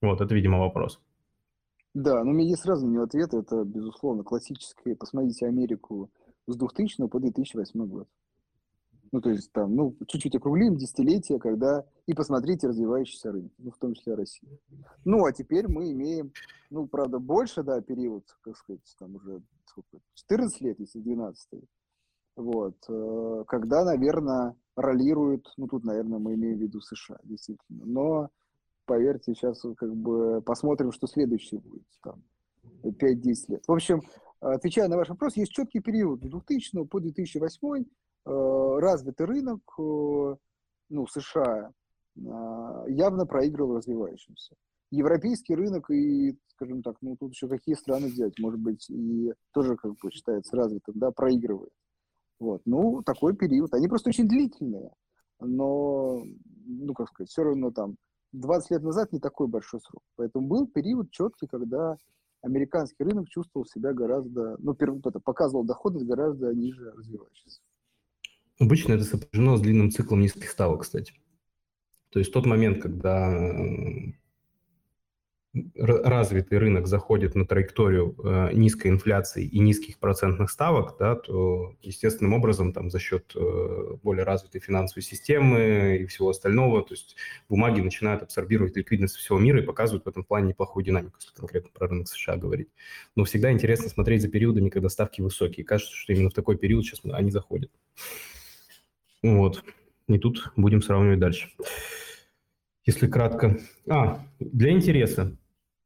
[0.00, 1.02] Вот, это, видимо, вопрос.
[1.92, 3.34] Да, но у меня есть сразу не ответ.
[3.34, 4.96] Это, безусловно, классическое.
[4.96, 6.10] Посмотрите Америку
[6.46, 8.08] с 2000 по 2008 год.
[9.10, 13.76] Ну, то есть там, ну, чуть-чуть округлим десятилетие, когда и посмотрите развивающиеся рынки, ну, в
[13.76, 14.58] том числе Россия.
[15.04, 16.32] Ну, а теперь мы имеем,
[16.70, 21.62] ну, правда, больше, да, период, как сказать, там уже сколько, 14 лет, если 12
[22.36, 28.28] вот, э, когда, наверное, ролируют, ну, тут, наверное, мы имеем в виду США, действительно, но,
[28.87, 32.22] поверьте, сейчас как бы посмотрим, что следующее будет, там,
[32.82, 33.64] 5-10 лет.
[33.66, 34.02] В общем,
[34.40, 37.85] отвечая на ваш вопрос, есть четкий период с 2000 по 2008
[38.24, 40.37] Э, развитый рынок, э,
[40.90, 41.72] ну, США,
[42.24, 44.54] а, явно проигрывал развивающимся.
[44.90, 49.76] Европейский рынок и, скажем так, ну, тут еще какие страны взять, может быть, и тоже,
[49.76, 51.72] как бы, считается развитым, да, проигрывает.
[52.42, 53.72] Вот, ну, такой период.
[53.72, 54.90] Они просто очень длительные,
[55.38, 56.24] но,
[56.66, 57.94] ну, как сказать, все равно там
[58.33, 60.02] 20 лет назад не такой большой срок.
[60.16, 61.96] Поэтому был период четкий, когда
[62.40, 67.61] американский рынок чувствовал себя гораздо, ну, показывал доходность гораздо ниже развивающихся.
[68.59, 71.14] Обычно это сопряжено с длинным циклом низких ставок, кстати.
[72.11, 74.14] То есть тот момент, когда э,
[75.76, 82.32] развитый рынок заходит на траекторию э, низкой инфляции и низких процентных ставок, да, то естественным
[82.32, 87.16] образом там за счет э, более развитой финансовой системы и всего остального, то есть
[87.50, 91.70] бумаги начинают абсорбировать ликвидность всего мира и показывают в этом плане неплохую динамику, если конкретно
[91.74, 92.68] про рынок США говорить.
[93.14, 95.66] Но всегда интересно смотреть за периодами, когда ставки высокие.
[95.66, 97.70] Кажется, что именно в такой период сейчас они заходят.
[99.22, 99.62] Вот.
[100.08, 101.50] И тут будем сравнивать дальше.
[102.84, 103.60] Если кратко.
[103.86, 105.36] А, для интереса.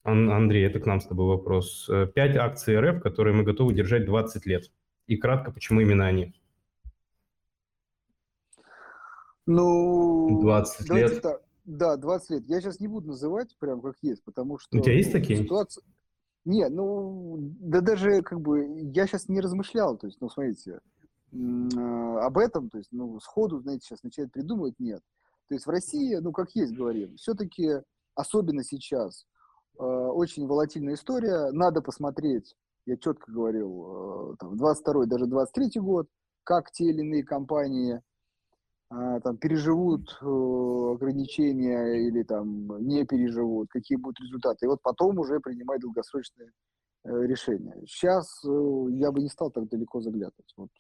[0.07, 1.91] Андрей, это к нам с тобой вопрос.
[2.15, 4.71] Пять акций РФ, которые мы готовы держать 20 лет.
[5.07, 6.35] И кратко, почему именно они?
[9.47, 11.23] Ну, 20 лет.
[11.23, 11.41] Так.
[11.67, 12.45] Да, 20 лет.
[12.47, 14.79] Я сейчас не буду называть прям как есть, потому что...
[14.79, 15.43] У тебя есть ну, такие?
[15.43, 15.83] Ситуация...
[16.45, 18.65] Не, ну, да даже как бы
[18.95, 20.79] я сейчас не размышлял, то есть, ну, смотрите,
[21.77, 25.01] а, об этом, то есть, ну, сходу, знаете, сейчас начать придумывать, нет.
[25.49, 27.81] То есть в России, ну, как есть, говорим, все-таки,
[28.15, 29.36] особенно сейчас, э,
[29.83, 32.55] очень волатильная история, надо посмотреть,
[32.87, 36.09] я четко говорил, э, там, 22 даже 23 год,
[36.45, 38.01] как те или иные компании
[38.91, 44.67] э, там, переживут э, ограничения или там не переживут, какие будут результаты.
[44.67, 46.53] И вот потом уже принимать долгосрочные
[47.05, 47.75] э, решения.
[47.87, 50.55] Сейчас э, я бы не стал так далеко заглядывать.
[50.57, 50.71] Вот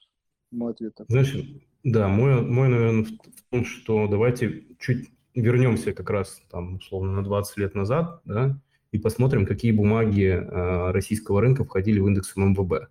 [0.53, 1.13] мой ответ такой.
[1.13, 7.15] Знаешь, да, мой, мой, наверное, в том, что давайте чуть вернемся как раз там, условно,
[7.15, 8.61] на 20 лет назад, да,
[8.93, 12.89] и посмотрим, какие бумаги э, российского рынка входили в индекс ММВБ.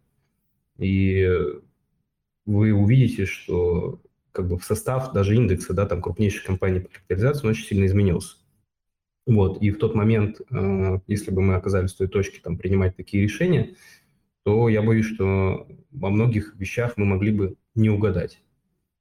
[0.78, 1.28] И
[2.46, 7.46] вы увидите, что как бы в состав даже индекса, да, там крупнейших компаний по капитализации,
[7.46, 8.38] он очень сильно изменился.
[9.26, 12.96] Вот, и в тот момент, э, если бы мы оказались в той точке, там, принимать
[12.96, 13.76] такие решения,
[14.44, 18.44] то я боюсь, что во многих вещах мы могли бы не угадать.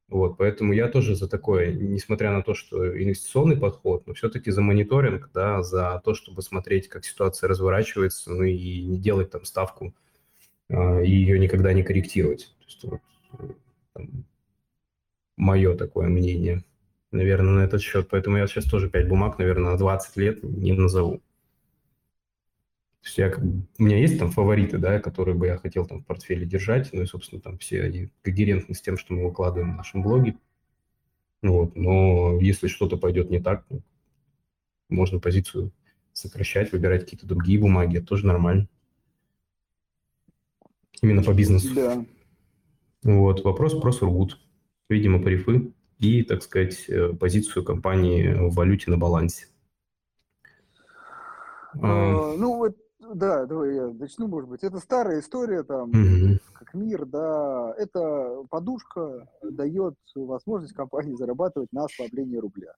[0.08, 4.60] Вот, поэтому я тоже за такое, несмотря на то, что инвестиционный подход, но все-таки за
[4.60, 9.94] мониторинг, да, за то, чтобы смотреть, как ситуация разворачивается, ну и не делать там ставку
[10.68, 12.54] э, и ее никогда не корректировать.
[12.58, 13.00] То есть, вот,
[13.94, 14.24] там,
[15.36, 16.64] мое такое мнение,
[17.10, 18.08] наверное, на этот счет.
[18.10, 21.22] Поэтому я сейчас тоже 5 бумаг, наверное, на 20 лет не назову.
[23.04, 26.06] То есть я, у меня есть там фавориты, да, которые бы я хотел там в
[26.06, 29.76] портфеле держать, ну и, собственно, там все они когерентны с тем, что мы выкладываем в
[29.76, 30.38] нашем блоге.
[31.42, 33.82] Вот, но если что-то пойдет не так, ну,
[34.88, 35.70] можно позицию
[36.14, 38.68] сокращать, выбирать какие-то другие бумаги, это тоже нормально.
[41.02, 41.74] Именно по бизнесу.
[41.74, 42.06] Да.
[43.02, 44.40] Вот, вопрос про Сургут.
[44.88, 49.48] Видимо, парифы и, так сказать, э, позицию компании в валюте на балансе.
[51.74, 52.78] А, ну, вот,
[53.14, 54.62] да, давай я начну, может быть.
[54.62, 56.38] Это старая история, там, угу.
[56.52, 57.74] как мир, да.
[57.78, 62.74] Это подушка дает возможность компании зарабатывать на ослаблении рубля.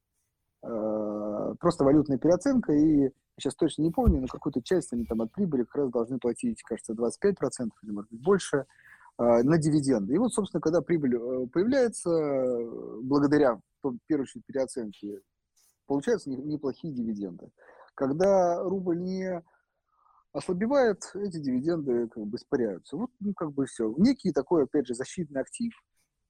[0.62, 5.32] А, просто валютная переоценка, и сейчас точно не помню, но какую-то часть они там от
[5.32, 8.66] прибыли как раз должны платить, кажется, 25% или, может быть, больше
[9.18, 10.14] а, на дивиденды.
[10.14, 12.10] И вот, собственно, когда прибыль э, появляется,
[13.02, 15.20] благодаря, в первую очередь, переоценке,
[15.86, 17.50] получаются неплохие дивиденды.
[17.94, 19.42] Когда рубль не
[20.36, 22.96] ослабевает, эти дивиденды как бы испаряются.
[22.96, 23.92] Вот, ну, как бы все.
[23.96, 25.72] Некий такой, опять же, защитный актив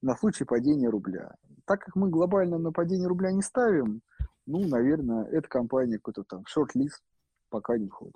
[0.03, 1.35] на случай падения рубля.
[1.65, 4.03] Так как мы глобально на падение рубля не ставим,
[4.47, 7.03] ну, наверное, эта компания какой-то там шорт-лист
[7.51, 8.15] пока не входит.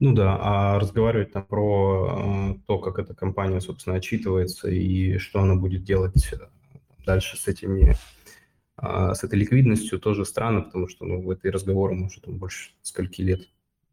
[0.00, 5.40] Ну да, а разговаривать там про э, то, как эта компания, собственно, отчитывается и что
[5.40, 6.36] она будет делать э,
[7.04, 7.96] дальше с этими
[8.80, 12.70] а с этой ликвидностью тоже странно, потому что ну, в этой разговоры уже там больше
[12.82, 13.48] скольки лет.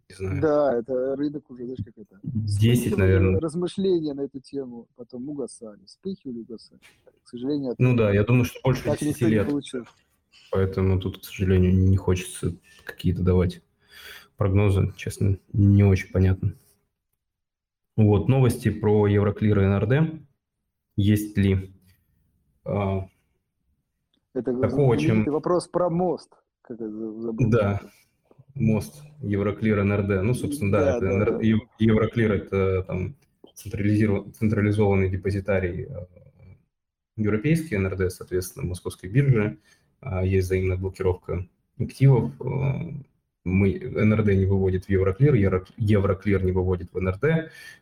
[0.09, 0.41] Не знаю.
[0.41, 2.19] Да, это рынок уже, знаешь, как это.
[2.23, 3.39] 10, наверное.
[3.39, 6.79] Размышления на эту тему потом угасали, вспыхивали, угасали.
[7.23, 9.49] К сожалению, Ну да, я думаю, что больше 10 лет.
[10.51, 13.61] Поэтому тут, к сожалению, не хочется какие-то давать
[14.37, 16.53] прогнозы, честно, не очень понятно.
[17.97, 20.21] Вот, новости про Евроклир и НРД.
[20.97, 21.73] Есть ли
[22.65, 23.07] а,
[24.35, 25.23] это Такого, чем...
[25.25, 26.29] вопрос про мост.
[26.61, 26.89] Как это
[27.47, 27.81] Да,
[28.55, 30.23] мост Евроклир НРД.
[30.23, 31.31] Ну, собственно, да, да, это да, НР...
[31.31, 31.39] да.
[31.79, 33.15] Евроклир– это там
[33.53, 36.05] централизованный депозитарий э,
[37.15, 39.57] европейский НРД, соответственно, московской биржи.
[40.01, 41.47] А, есть взаимная блокировка
[41.79, 42.33] активов.
[42.41, 42.91] Э,
[43.43, 47.23] мы, НРД не выводит в Евроклир, Евроклир не выводит в НРД.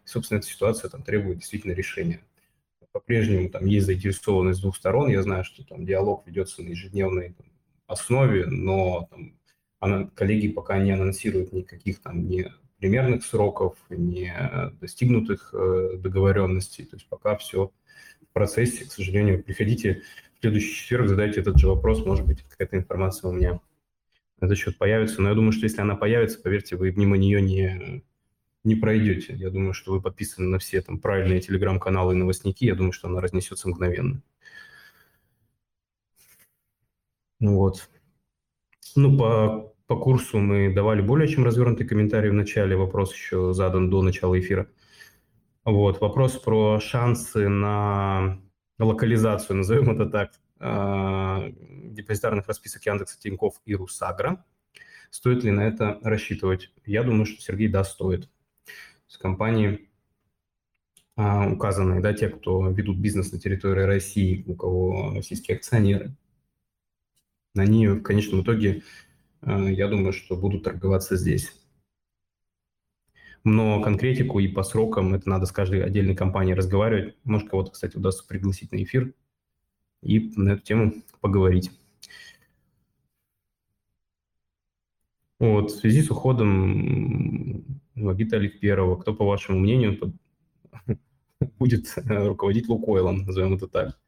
[0.04, 2.22] И, собственно, эта ситуация там требует действительно решения
[2.94, 5.10] по-прежнему там есть заинтересованность с двух сторон.
[5.10, 7.48] Я знаю, что там диалог ведется на ежедневной там,
[7.88, 9.34] основе, но там,
[9.84, 14.32] она, коллеги пока не анонсируют никаких там ни примерных сроков, ни
[14.80, 16.86] достигнутых э, договоренностей.
[16.86, 17.72] То есть пока все
[18.22, 19.44] в процессе, к сожалению.
[19.44, 20.04] Приходите
[20.38, 23.60] в следующий четверг, задайте этот же вопрос, может быть, какая-то информация у меня
[24.40, 25.22] на этот счет появится.
[25.22, 28.04] Но я думаю, что если она появится, поверьте, вы мимо нее не
[28.64, 29.36] не пройдете.
[29.36, 32.64] Я думаю, что вы подписаны на все там правильные телеграм-каналы и новостники.
[32.64, 34.22] Я думаю, что она разнесется мгновенно.
[37.40, 37.90] Ну вот.
[38.96, 42.76] Ну, по, по курсу мы давали более чем развернутый комментарий в начале.
[42.76, 44.68] Вопрос еще задан до начала эфира.
[45.66, 46.02] Вот.
[46.02, 48.40] Вопрос про шансы на
[48.80, 54.44] локализацию, назовем это так, а, депозитарных расписок Яндекса, Тинькофф и Русагра.
[55.10, 56.72] Стоит ли на это рассчитывать?
[56.86, 58.30] Я думаю, что Сергей, да, стоит
[59.08, 59.90] с компании
[61.16, 66.16] а, указанные, да, те, кто ведут бизнес на территории России, у кого российские акционеры,
[67.56, 68.82] они в конечном итоге,
[69.46, 71.52] я думаю, что будут торговаться здесь.
[73.44, 77.18] Но конкретику и по срокам это надо с каждой отдельной компанией разговаривать.
[77.26, 79.14] Может, кого-то, кстати, удастся пригласить на эфир
[80.02, 81.72] и на эту тему поговорить.
[85.40, 90.14] Вот, в связи с уходом Вагита Аликперова, кто, по вашему мнению,
[91.60, 94.00] будет э, руководить Лукойлом, назовем это так?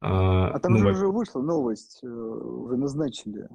[0.00, 3.48] А, а там ну, же уже вышла новость, э, уже назначили.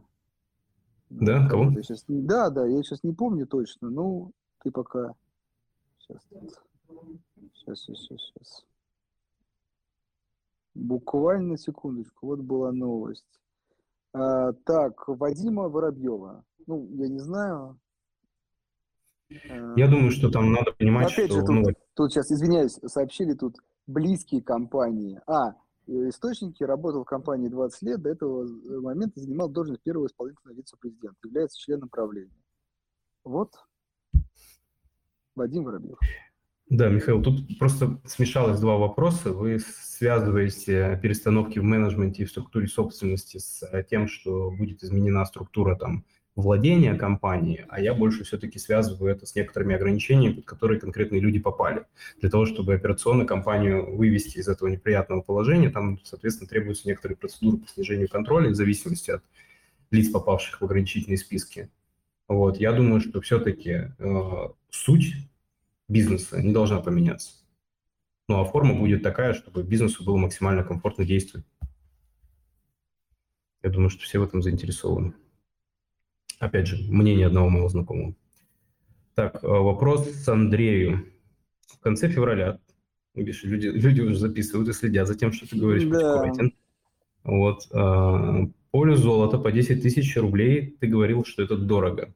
[1.19, 1.71] Да, кого?
[1.81, 4.31] Сейчас, да, да, я сейчас не помню точно, ну,
[4.63, 5.13] ты пока...
[5.99, 6.21] Сейчас,
[7.53, 8.65] сейчас, сейчас, сейчас.
[10.73, 13.25] Буквально секундочку, вот была новость.
[14.13, 17.77] А, так, Вадима Воробьева ну, я не знаю.
[19.75, 21.39] Я думаю, что там надо понимать, Опять что...
[21.39, 21.63] Же, тут, ну...
[21.95, 25.21] тут сейчас, извиняюсь, сообщили тут близкие компании.
[25.25, 25.55] А,
[26.09, 28.47] источники работал в компании 20 лет, до этого
[28.81, 32.31] момента занимал должность первого исполнительного вице-президента, является членом правления.
[33.23, 33.53] Вот
[35.35, 35.97] Вадим Воробьев.
[36.69, 39.33] Да, Михаил, тут просто смешалось два вопроса.
[39.33, 45.75] Вы связываете перестановки в менеджменте и в структуре собственности с тем, что будет изменена структура
[45.75, 51.21] там владения компанией, а я больше все-таки связываю это с некоторыми ограничениями, под которые конкретные
[51.21, 51.85] люди попали.
[52.19, 57.57] Для того, чтобы операционно компанию вывести из этого неприятного положения, там, соответственно, требуются некоторые процедуры
[57.57, 59.23] по снижению контроля в зависимости от
[59.91, 61.69] лиц, попавших в ограничительные списки.
[62.27, 65.13] Вот, я думаю, что все-таки э, суть
[65.89, 67.33] бизнеса не должна поменяться.
[68.29, 71.45] Ну, а форма будет такая, чтобы бизнесу было максимально комфортно действовать.
[73.61, 75.13] Я думаю, что все в этом заинтересованы.
[76.41, 78.15] Опять же, мнение одного моего знакомого.
[79.13, 81.05] Так, э, вопрос с Андрею.
[81.67, 82.57] В конце февраля,
[83.13, 86.33] видишь, люди, люди уже записывают и следят за тем, что ты говоришь, да.
[87.23, 92.11] Вот, э, поле золота по 10 тысяч рублей, ты говорил, что это дорого.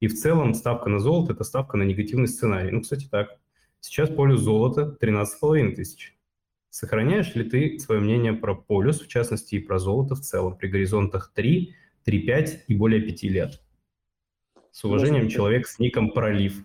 [0.00, 2.70] И в целом ставка на золото– это ставка на негативный сценарий.
[2.72, 3.38] Ну, кстати, так.
[3.80, 6.14] Сейчас полюс золота 13,5 тысяч.
[6.68, 10.68] Сохраняешь ли ты свое мнение про полюс, в частности, и про золото в целом, при
[10.68, 11.74] горизонтах 3,
[12.06, 13.60] 3-5 и более 5 лет?
[14.70, 16.64] С уважением, человек с ником Пролив.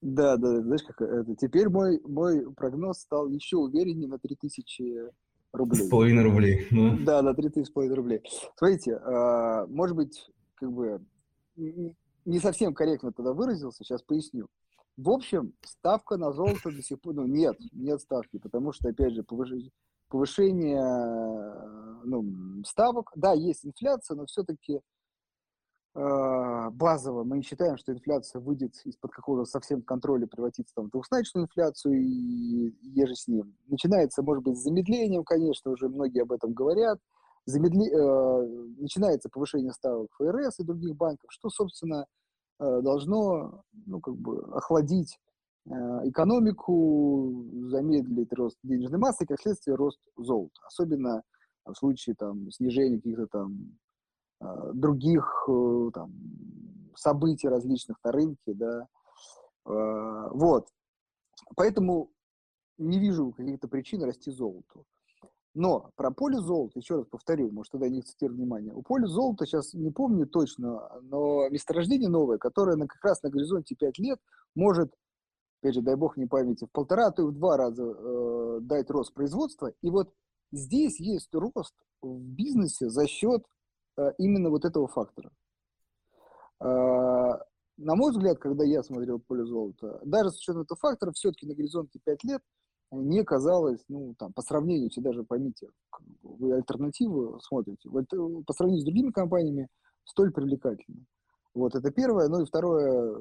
[0.00, 1.34] Да, да, знаешь, как это.
[1.36, 5.10] Теперь мой, мой прогноз стал еще увереннее на 3000
[5.52, 5.84] рублей.
[5.84, 6.66] С половиной рублей.
[6.70, 6.98] Ну.
[6.98, 8.20] Да, на 3000 с половиной рублей.
[8.56, 11.02] Смотрите, а, может быть, как бы
[11.56, 14.48] не совсем корректно тогда выразился, сейчас поясню.
[14.96, 19.14] В общем, ставка на золото до сих пор, ну, нет, нет ставки, потому что, опять
[19.14, 19.70] же, повышение,
[20.08, 20.82] повышение
[22.04, 22.24] ну,
[22.64, 24.80] ставок, да, есть инфляция, но все-таки
[25.94, 30.90] э, базово мы не считаем, что инфляция выйдет из-под какого-то совсем контроля, превратится там, в
[30.90, 33.56] двухзначную инфляцию и еже с ним.
[33.66, 36.98] Начинается, может быть, с замедлением, конечно, уже многие об этом говорят,
[37.46, 38.46] замедли, э,
[38.78, 42.06] начинается повышение ставок ФРС и других банков, что, собственно,
[42.58, 45.35] э, должно ну, как бы охладить э,
[45.68, 50.60] экономику, замедлить рост денежной массы и, как следствие, рост золота.
[50.66, 51.22] Особенно
[51.64, 53.78] в случае там, снижения каких-то там
[54.40, 56.12] э, других э, там,
[56.94, 58.54] событий различных на рынке.
[58.54, 58.86] Да.
[59.66, 60.68] Э, вот.
[61.56, 62.10] Поэтому
[62.78, 64.84] не вижу каких-то причин расти золоту.
[65.54, 68.74] Но про поле золота, еще раз повторю, может, тогда не акцентирую внимание.
[68.74, 73.30] У поля золота, сейчас не помню точно, но месторождение новое, которое на, как раз на
[73.30, 74.20] горизонте 5 лет
[74.54, 74.92] может,
[75.60, 78.90] опять же, дай бог не памяти, в полтора, а и в два раза э, дать
[78.90, 79.72] рост производства.
[79.82, 80.12] И вот
[80.52, 83.42] здесь есть рост в бизнесе за счет
[83.96, 85.30] э, именно вот этого фактора.
[86.60, 86.64] Э,
[87.78, 91.54] на мой взгляд, когда я смотрел поле золота, даже с учетом этого фактора, все-таки на
[91.54, 92.42] горизонте 5 лет–
[92.92, 95.68] не казалось, ну, там, по сравнению, если даже поймите,
[96.22, 99.68] вы альтернативу смотрите, по сравнению с другими компаниями,
[100.04, 101.04] столь привлекательно.
[101.56, 102.28] Вот, это первое.
[102.28, 103.16] Ну и второе,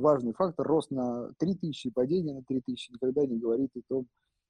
[0.00, 4.06] важный фактор, рост на 3000 и падение на 3000 никогда не говорит о том,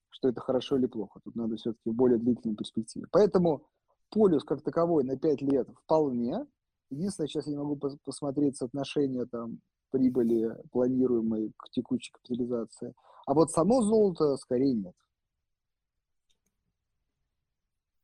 [0.09, 1.19] что это хорошо или плохо.
[1.23, 3.05] Тут надо все-таки более длительной перспективе.
[3.11, 3.67] Поэтому
[4.09, 6.45] полюс как таковой на 5 лет вполне.
[6.89, 9.59] Единственное, сейчас я не могу посмотреть соотношение там
[9.91, 12.93] прибыли планируемой к текущей капитализации–
[13.25, 14.95] а вот само золото скорее нет.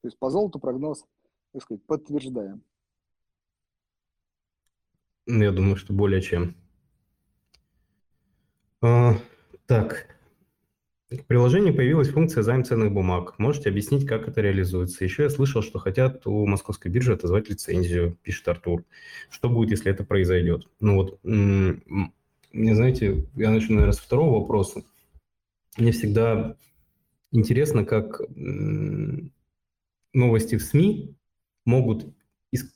[0.01, 1.05] То есть по золоту прогноз,
[1.51, 2.63] так сказать, подтверждаем.
[5.31, 6.55] Ну, я думаю, что более чем.
[8.81, 9.15] А,
[9.67, 10.07] так,
[11.11, 13.37] в приложении появилась функция займ ценных бумаг.
[13.37, 15.03] Можете объяснить, как это реализуется?
[15.03, 18.85] Еще я слышал, что хотят у московской биржи отозвать лицензию, пишет Артур.
[19.29, 20.67] Что будет, если это произойдет?
[20.79, 24.81] Ну вот, не знаете, я начну, наверное, с второго вопроса
[25.77, 26.57] мне всегда
[27.31, 28.19] интересно, как
[30.11, 31.13] новости в СМИ
[31.65, 32.07] могут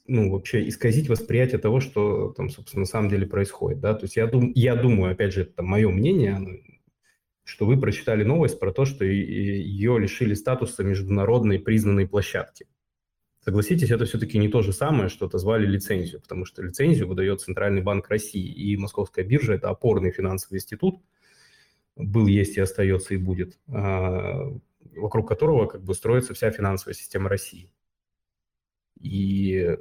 [0.08, 3.80] ну, вообще исказить восприятие того, что там, собственно, на самом деле происходит.
[3.80, 3.94] Да?
[3.94, 6.64] То есть я, дум, я думаю, опять же, это мое мнение,
[7.44, 12.68] что вы прочитали новость про то, что ее лишили статуса международной признанной площадки.
[13.44, 17.82] Согласитесь, это все-таки не то же самое, что отозвали лицензию, потому что лицензию выдает Центральный
[17.82, 21.02] банк России, и Московская биржа– это опорный финансовый институт–
[21.96, 24.52] был, есть и остается и будет, а,
[24.96, 27.72] вокруг которого как бы строится вся финансовая система России.
[29.00, 29.78] И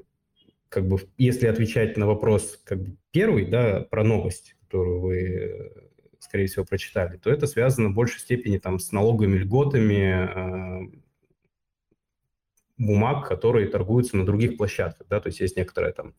[0.69, 5.73] как бы если отвечать на вопрос как бы первый, да, про новость, которую вы,
[6.19, 10.81] скорее всего, прочитали, то это связано в большей степени там с налоговыми льготами а,
[12.79, 16.15] бумаг, которые торгуются на других площадках, да, то есть есть некоторое там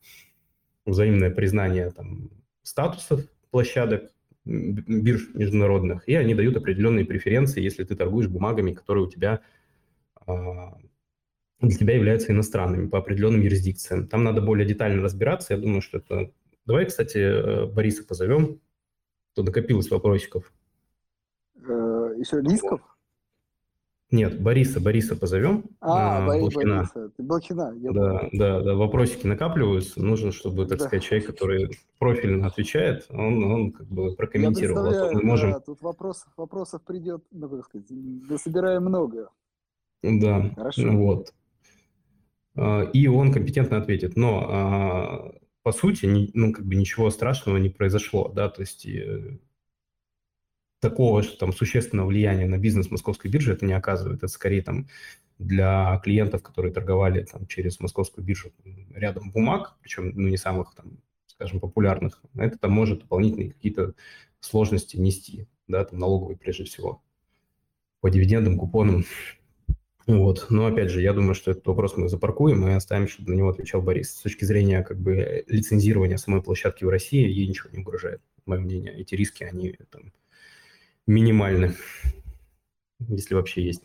[0.86, 2.30] взаимное признание там
[2.62, 4.10] статусов площадок,
[4.44, 9.40] бирж международных, и они дают определенные преференции, если ты торгуешь бумагами, которые у тебя
[10.26, 10.78] а,
[11.60, 14.08] для тебя являются иностранными по определенным юрисдикциям.
[14.08, 15.54] Там надо более детально разбираться.
[15.54, 16.32] Я думаю, что это...
[16.66, 18.60] Давай, кстати, э, Бориса позовем.
[19.34, 20.52] То накопилось вопросиков.
[21.56, 22.80] Э, Еще рисков?
[24.10, 25.64] Нет, Бориса, Бориса позовем.
[25.80, 26.76] А, а Борис, Блохина.
[26.76, 27.10] Бориса.
[27.16, 27.74] Ты Блохина.
[27.78, 28.30] Я да, помню.
[28.32, 30.00] да, да, вопросики накапливаются.
[30.00, 30.84] Нужно, чтобы, так да.
[30.84, 34.92] сказать, человек, который профильно отвечает, он, он как бы прокомментировал.
[34.92, 35.52] Я а мы можем...
[35.52, 37.88] да, тут вопросов, вопросов придет, ну, как сказать,
[38.40, 39.30] собираем много.
[40.02, 40.90] Да, Хорошо.
[40.92, 41.34] вот.
[42.56, 44.16] А, и он компетентно ответит.
[44.16, 49.38] Но а, по сути, ну, как бы ничего страшного не произошло, да, то есть э,
[50.80, 54.18] такого что там существенного влияния на бизнес московской биржи это не оказывает.
[54.18, 54.88] Это скорее там
[55.38, 58.52] для клиентов, которые торговали там через московскую биржу
[58.90, 63.94] рядом бумаг, причем ну, не самых там, скажем, популярных, это там может дополнительные какие-то
[64.40, 67.02] сложности нести, да, там налоговые прежде всего,
[68.00, 69.04] по дивидендам, купонам
[70.06, 70.46] Вот.
[70.50, 73.48] Но опять же, я думаю, что этот вопрос мы запаркуем и оставим, чтобы на него
[73.48, 74.10] отвечал Борис.
[74.10, 78.60] С точки зрения как бы лицензирования самой площадки в России, ей ничего не угрожает, мое
[78.60, 78.92] мнение.
[78.94, 80.12] Эти риски, они там
[81.06, 81.74] минимальны,
[83.00, 83.82] если вообще есть.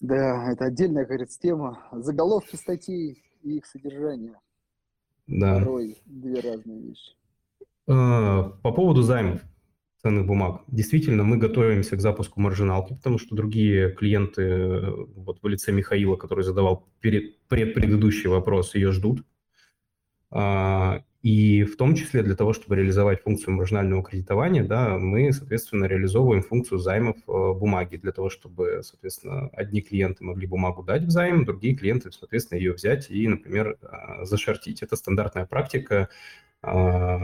[0.00, 1.86] Да, это отдельная, говорится, тема.
[1.92, 4.34] Заголовки статей и их содержание.
[5.26, 5.58] Да.
[5.58, 7.12] Порой две разные вещи.
[7.86, 9.40] А, по поводу займов
[10.02, 10.62] ценных бумаг.
[10.66, 16.44] Действительно, мы готовимся к запуску маржиналки, потому что другие клиенты, вот в лице Михаила, который
[16.44, 19.24] задавал перед, предыдущий вопрос, ее ждут.
[20.30, 25.84] А, и в том числе для того, чтобы реализовать функцию маржинального кредитования, да, мы, соответственно,
[25.84, 31.10] реализовываем функцию займов э, бумаги для того, чтобы, соответственно, одни клиенты могли бумагу дать в
[31.10, 34.82] займ, другие клиенты, соответственно, ее взять и, например, а, зашортить.
[34.82, 36.08] Это стандартная практика
[36.62, 37.18] а,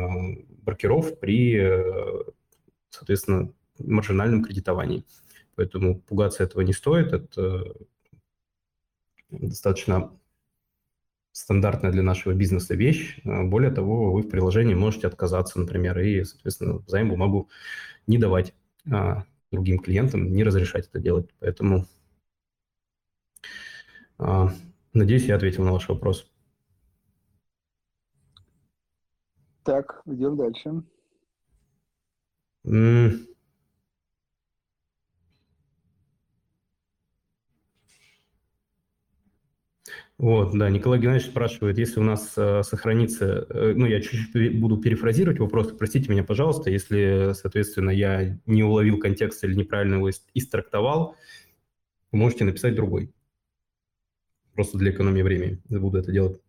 [0.63, 2.25] брокеров при, э,
[2.91, 5.05] соответственно, маржинальном кредитовании.
[5.55, 7.13] Поэтому пугаться этого не стоит.
[7.13, 7.75] Это
[9.31, 10.13] достаточно
[11.33, 13.21] стандартная для нашего бизнеса вещь.
[13.25, 17.51] Более того, вы в приложении можете отказаться, например, и, соответственно, займ бумагу
[18.07, 18.55] не давать
[18.91, 21.29] а, другим клиентам, не разрешать это делать.
[21.39, 21.87] Поэтому
[24.19, 24.51] а,
[24.95, 26.31] надеюсь, я ответил на ваш вопрос.
[29.63, 30.83] Так, идем дальше.
[40.19, 44.79] Вот, да, Николай Геннадьевич спрашивает, если у нас э, сохранится, э, ну, я чуть-чуть буду
[44.79, 51.17] перефразировать вопрос, простите меня, пожалуйста, если, соответственно, я не уловил контекст или неправильно его истрактовал,
[52.13, 53.13] можете написать другой.
[54.55, 56.41] Просто для экономии времени буду это делать.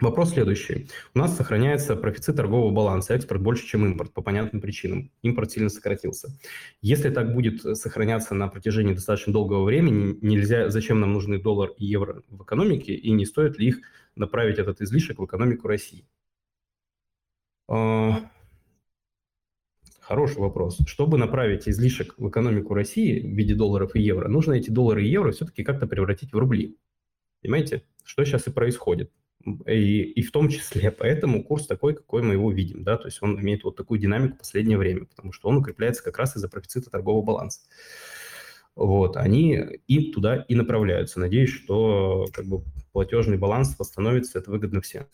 [0.00, 0.88] Вопрос следующий.
[1.12, 5.10] У нас сохраняется профицит торгового баланса, экспорт больше, чем импорт, по понятным причинам.
[5.22, 6.28] Импорт сильно сократился.
[6.80, 11.84] Если так будет сохраняться на протяжении достаточно долгого времени, нельзя, зачем нам нужны доллар и
[11.84, 13.80] евро в экономике, и не стоит ли их
[14.14, 16.06] направить этот излишек в экономику России?
[17.66, 18.30] А,
[19.98, 20.78] хороший вопрос.
[20.86, 25.10] Чтобы направить излишек в экономику России в виде долларов и евро, нужно эти доллары и
[25.10, 26.78] евро все-таки как-то превратить в рубли.
[27.42, 29.10] Понимаете, что сейчас и происходит?
[29.66, 33.22] И, и в том числе поэтому курс такой, какой мы его видим, да, то есть
[33.22, 36.48] он имеет вот такую динамику в последнее время, потому что он укрепляется как раз из-за
[36.48, 37.60] профицита торгового баланса.
[38.74, 39.54] Вот, они
[39.86, 41.18] и туда и направляются.
[41.18, 42.62] Надеюсь, что как бы
[42.92, 45.06] платежный баланс восстановится, это выгодно всем.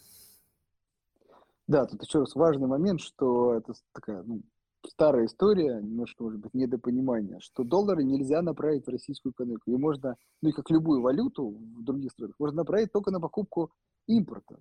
[1.67, 4.43] Да, тут еще раз важный момент, что это такая ну,
[4.89, 9.71] старая история, немножко, может быть, недопонимание, что доллары нельзя направить в российскую экономику.
[9.71, 13.73] И можно, ну и как любую валюту в других странах, можно направить только на покупку
[14.07, 14.59] импорта.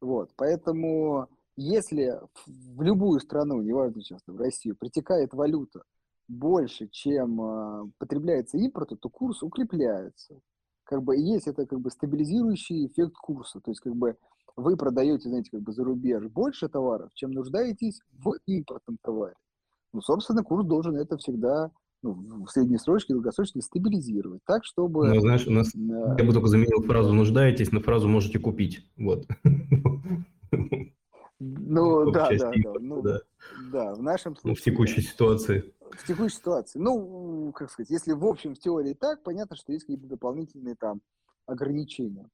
[0.00, 5.82] Вот, поэтому если в любую страну, неважно сейчас, в Россию, притекает валюта
[6.28, 10.40] больше, чем э, потребляется импорта, то курс укрепляется.
[10.84, 13.60] Как бы есть это как бы стабилизирующий эффект курса.
[13.60, 14.16] То есть как бы
[14.56, 19.34] вы продаете, знаете, как бы за рубеж больше товаров, чем нуждаетесь в импортном товаре.
[19.92, 21.70] Ну, собственно, курс должен это всегда
[22.02, 25.08] ну, в среднесрочке, долгосрочке стабилизировать, так, чтобы...
[25.08, 25.78] Ну, знаешь, у нас, э...
[25.78, 28.86] я бы только заменил фразу «нуждаетесь» на фразу «можете купить».
[28.96, 29.26] Вот.
[31.40, 33.20] Ну, да, да, да, ну, да.
[33.72, 34.50] Да, в нашем случае...
[34.50, 35.08] Ну, в текущей да.
[35.08, 35.74] ситуации.
[35.92, 36.78] В текущей ситуации.
[36.78, 41.00] Ну, как сказать, если в общем в теории так, понятно, что есть какие-то дополнительные там
[41.46, 42.28] ограничения.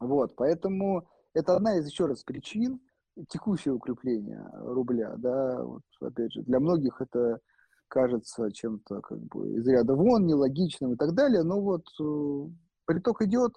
[0.00, 1.08] Вот, поэтому
[1.38, 2.80] это одна из, еще раз, причин
[3.28, 7.40] текущего укрепления рубля, да, вот, опять же, для многих это
[7.88, 12.50] кажется чем-то как бы из ряда вон, нелогичным и так далее, но вот э,
[12.84, 13.54] приток идет,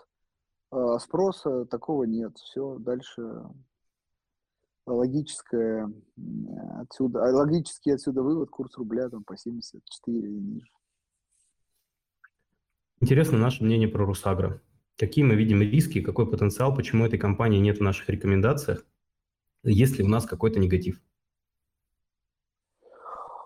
[0.72, 3.44] а спроса такого нет, все, дальше
[4.88, 5.92] логическое
[6.80, 10.72] отсюда, а логический отсюда вывод, курс рубля там по 74 или ниже.
[13.00, 14.62] Интересно наше мнение про Русагро.
[15.02, 18.86] Какие мы видим риски, какой потенциал, почему этой компании нет в наших рекомендациях,
[19.64, 21.02] есть ли у нас какой-то негатив?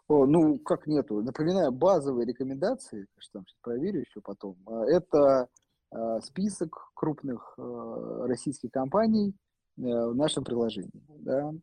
[0.09, 1.21] О, ну, как нету.
[1.21, 5.47] Напоминаю, базовые рекомендации, что там сейчас проверю еще потом, а, это
[5.91, 9.33] а, список крупных а, российских компаний
[9.77, 11.05] э, в нашем приложении.
[11.07, 11.53] Да.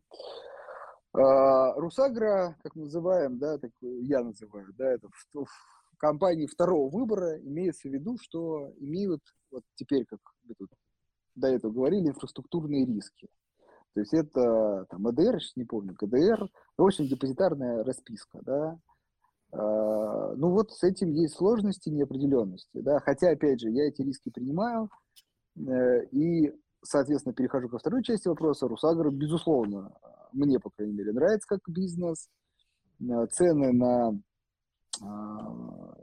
[1.75, 7.39] Русагра, как мы называем, да, так я называю, да, это в, в компании второго выбора
[7.39, 10.69] имеется в виду, что имеют вот теперь, как мы тут
[11.33, 13.29] до этого говорили, инфраструктурные риски.
[13.93, 18.77] То есть это там, АДР, не помню, КДР, в общем, депозитарная расписка, да.
[19.53, 24.29] А, ну вот с этим есть сложности, неопределенности, да, хотя, опять же, я эти риски
[24.29, 24.89] принимаю,
[25.55, 28.67] э, и, соответственно, перехожу ко второй части вопроса.
[28.67, 29.93] Русагр, безусловно,
[30.33, 32.27] мне, по крайней мере, нравится как бизнес.
[33.31, 34.19] Цены на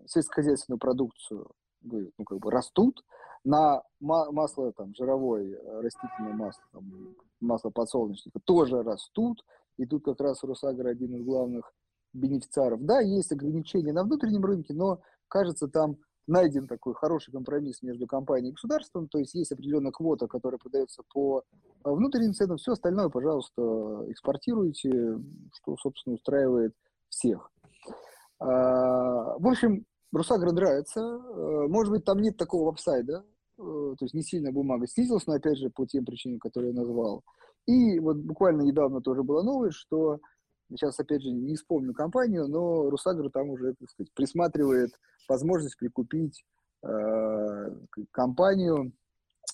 [0.07, 1.51] сельскохозяйственную продукцию
[1.82, 3.05] ну, как бы растут,
[3.45, 9.45] на масло там, жировое, растительное масло, там, масло подсолнечника тоже растут.
[9.78, 11.72] И тут как раз Росагр один из главных
[12.12, 12.84] бенефициаров.
[12.84, 18.51] Да, есть ограничения на внутреннем рынке, но, кажется, там найден такой хороший компромисс между компанией
[18.51, 21.43] и государством, то есть есть определенная квота, которая продается по
[21.84, 25.18] э, внутренним ценам, все остальное, пожалуйста, экспортируйте,
[25.55, 26.74] что, собственно, устраивает
[27.09, 27.51] всех.
[28.41, 31.01] А, в общем, Русагра нравится.
[31.01, 33.24] Э, может быть, там нет такого апсайда,
[33.59, 36.80] э, то есть не сильно бумага снизилась, но опять же по тем причинам, которые я
[36.80, 37.22] назвал.
[37.66, 40.18] И вот буквально недавно тоже была новость, что
[40.70, 44.91] сейчас опять же не вспомню компанию, но Русагра там уже, так сказать, присматривает
[45.28, 46.43] возможность прикупить
[46.82, 47.76] э,
[48.11, 48.93] компанию,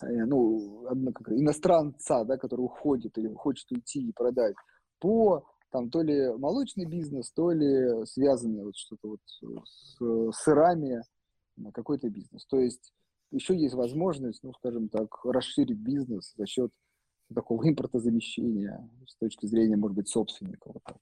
[0.00, 0.86] э, ну,
[1.30, 4.54] иностранца, да, который уходит или хочет уйти и продать
[5.00, 5.44] по
[5.76, 9.20] там то ли молочный бизнес, то ли связанный вот что-то вот
[9.66, 11.02] с сырами,
[11.74, 12.46] какой-то бизнес.
[12.46, 12.94] То есть
[13.30, 16.72] еще есть возможность, ну, скажем так, расширить бизнес за счет
[17.34, 20.70] такого импортозамещения с точки зрения, может быть, собственника.
[20.72, 20.96] Вот так.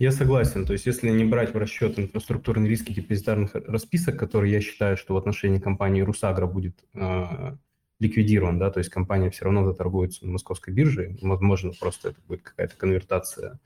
[0.00, 0.66] Я согласен.
[0.66, 5.14] То есть, если не брать в расчет инфраструктурные риски депозитарных расписок, которые я считаю, что
[5.14, 7.56] в отношении компании Русагра будет э,
[8.00, 12.42] ликвидирован, да, то есть компания все равно заторгуется на московской бирже, возможно, просто это будет
[12.42, 13.60] какая-то конвертация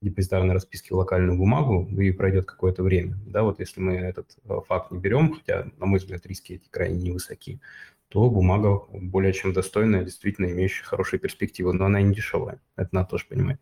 [0.00, 3.18] депозитарной расписки в локальную бумагу, и пройдет какое-то время.
[3.26, 6.68] Да, вот если мы этот э, факт не берем, хотя, на мой взгляд, риски эти
[6.68, 7.60] крайне невысоки,
[8.08, 12.60] то бумага более чем достойная, действительно имеющая хорошие перспективы, но она не дешевая.
[12.76, 13.58] Это надо тоже понимать.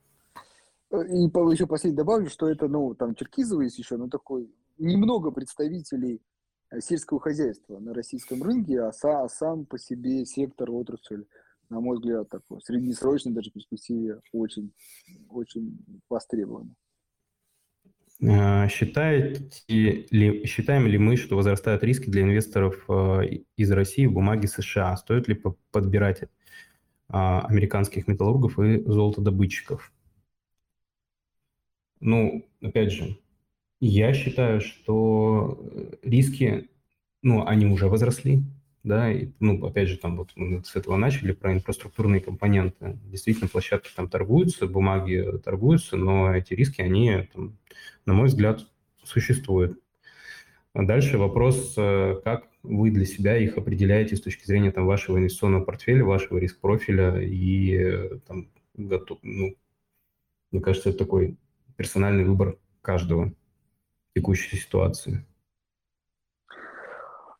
[0.93, 4.49] И еще последний добавлю, что это, ну, там Черкизово есть еще, но такой
[4.79, 6.21] немного представителей
[6.81, 11.25] сельского хозяйства на российском рынке, а, са, а сам по себе сектор, отрасль,
[11.71, 14.73] на мой взгляд, такой среднесрочной даже перспективе очень,
[15.29, 16.75] очень востребован.
[18.21, 24.13] Э, считаете ли, считаем ли мы, что возрастают риски для инвесторов э, из России в
[24.13, 24.97] бумаги США?
[24.97, 25.41] Стоит ли
[25.71, 26.23] подбирать
[27.09, 29.93] американских металлургов и золотодобытчиков?
[32.01, 33.17] Ну, опять же,
[33.81, 36.69] я считаю, что э, риски,
[37.23, 38.43] ну, они уже возросли,
[38.83, 42.99] да, и, ну, опять же, там вот мы с этого начали, про инфраструктурные компоненты.
[43.05, 47.57] Действительно, площадки там торгуются, бумаги торгуются, но эти риски, они, там,
[48.07, 48.67] на мой взгляд,
[49.03, 49.81] существуют.
[50.75, 55.19] А дальше вопрос, э, как вы для себя их определяете с точки зрения там, вашего
[55.19, 59.57] инвестиционного портфеля, вашего риск-профиля и э, там, готов, ну,
[60.51, 61.37] мне кажется, это такой
[61.77, 63.33] персональный выбор каждого
[64.15, 65.25] текущей ситуации?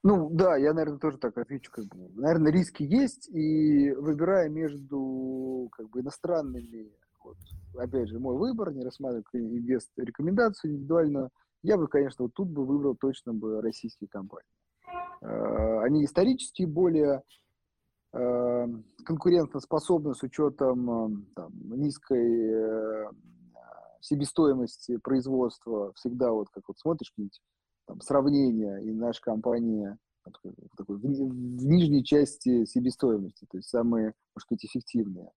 [0.03, 1.71] Ну да, я, наверное, тоже так отвечу.
[1.73, 2.11] Как бы.
[2.21, 6.93] Наверное, риски есть, и выбирая между как бы, иностранными,
[7.25, 7.39] вот,
[7.79, 11.31] опять же, мой выбор, не рассматривая инвест рекомендацию индивидуально,
[11.63, 14.45] я бы, конечно, вот тут бы выбрал точно бы российские компании.
[15.23, 17.23] А, они исторически более
[18.13, 18.67] а,
[19.07, 23.09] конкурентоспособны с учетом там, низкой
[24.05, 27.41] э, себестоимости производства всегда вот как вот смотришь какие-нибудь
[27.87, 34.15] там, сравнения, и наша компания в, такой, в, в нижней части себестоимости, то есть самые,
[34.35, 35.31] может сказать, эффективные.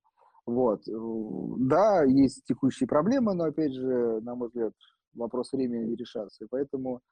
[0.46, 0.82] Вот.
[0.86, 4.72] Да, есть текущие проблемы, но, опять же, на мой взгляд,
[5.14, 6.44] вопрос времени решаться.
[6.44, 7.02] И поэтому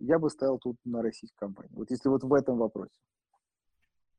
[0.00, 1.74] я бы ставил тут на российскую компанию.
[1.76, 3.00] Вот если вот в этом вопросе.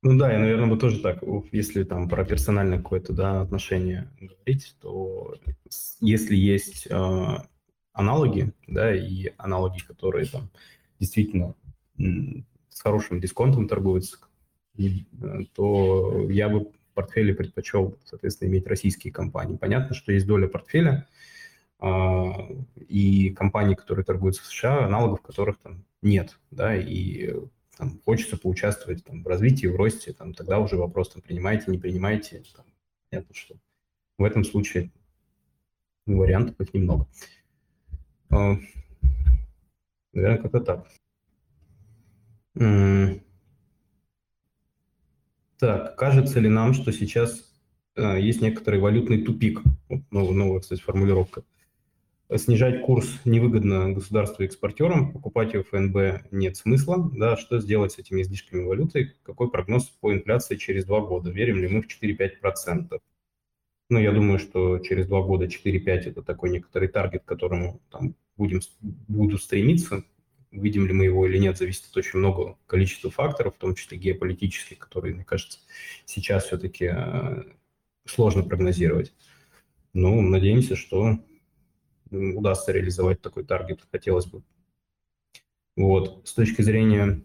[0.02, 4.76] Ну да, я, наверное, бы тоже так, если там про персональное какое-то да, отношение говорить,
[4.80, 5.36] то
[6.00, 7.26] если есть э,
[7.94, 10.50] аналоги, да, и аналоги, которые там
[11.00, 11.56] действительно
[11.98, 14.18] с хорошим дисконтом торгуются,
[15.56, 19.58] то я бы в портфеле предпочел, соответственно, иметь российские компании.
[19.58, 21.08] Понятно, что есть доля портфеля
[21.82, 21.86] э,
[22.88, 27.34] и компании, которые торгуются в США, аналогов которых там нет, да, и
[27.78, 31.78] там, хочется поучаствовать там, в развитии, в росте, там, тогда уже вопрос, там, принимаете, не
[31.78, 32.66] принимаете, там,
[33.10, 33.56] понятно, что
[34.18, 34.92] в этом случае
[36.06, 37.08] вариантов их немного.
[38.30, 38.58] А,
[40.14, 40.88] наверное, как-то так.
[45.58, 47.54] Так, кажется ли нам, что сейчас
[47.96, 49.62] э, есть некоторый валютный тупик?
[50.12, 51.44] Новая, новая, кстати, формулировка
[52.36, 57.10] снижать курс невыгодно государству-экспортерам, покупать его ФНБ нет смысла.
[57.14, 59.14] Да, что сделать с этими излишками валюты?
[59.24, 61.30] Какой прогноз по инфляции через два года?
[61.30, 63.00] Верим ли мы в 4-5%?
[63.90, 68.16] Ну, я думаю, что через два года 4-5– это такой некоторый таргет, к которому там,
[68.36, 70.04] будем, буду стремиться.
[70.52, 73.98] Видим ли мы его или нет, зависит от очень много количества факторов, в том числе
[73.98, 75.60] геополитических, которые, мне кажется,
[76.06, 77.44] сейчас все-таки э,
[78.06, 79.14] сложно прогнозировать.
[79.94, 81.20] Ну, надеемся, что
[82.12, 84.44] удастся реализовать такой таргет, хотелось бы.
[85.76, 86.28] Вот.
[86.28, 87.22] С точки зрения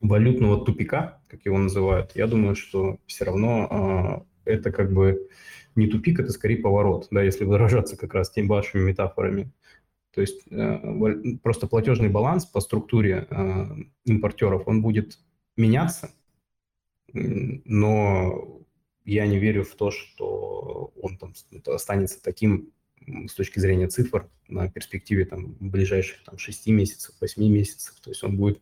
[0.00, 5.28] валютного тупика, как его называют, я думаю, что все равно э, это как бы
[5.74, 9.52] не тупик, это скорее поворот, да, если выражаться как раз теми вашими метафорами.
[10.12, 13.66] То есть э, просто платежный баланс по структуре э,
[14.04, 15.18] импортеров, он будет
[15.56, 16.10] меняться,
[17.12, 18.62] но
[19.04, 21.32] я не верю в то, что он там
[21.66, 22.72] останется таким
[23.28, 27.94] с точки зрения цифр на перспективе там, ближайших там, 6 месяцев, 8 месяцев.
[28.00, 28.60] То есть он будет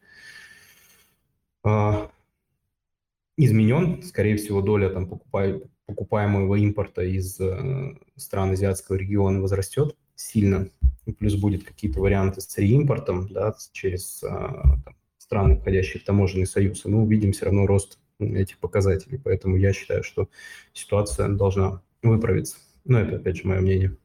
[1.65, 2.09] э,
[3.37, 4.03] изменен.
[4.03, 10.69] Скорее всего, доля там, покупай, покупаемого импорта из э, стран азиатского региона возрастет сильно.
[11.07, 16.47] И плюс будет какие-то варианты с реимпортом да, через э, там, страны, входящие в таможенный
[16.47, 16.85] союз.
[16.85, 19.21] И мы увидим все равно рост этих показателей.
[19.23, 20.29] Поэтому я считаю, что
[20.73, 22.57] ситуация должна выправиться.
[22.85, 23.97] Но это, опять же, мое мнение.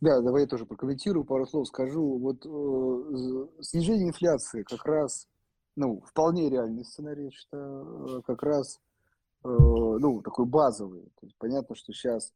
[0.00, 2.18] Да, давай я тоже прокомментирую, пару слов скажу.
[2.18, 5.26] Вот э, снижение инфляции как раз,
[5.74, 8.78] ну, вполне реальный сценарий, я считаю, э, как раз,
[9.44, 11.02] э, ну, такой базовый.
[11.20, 12.32] То есть понятно, что сейчас,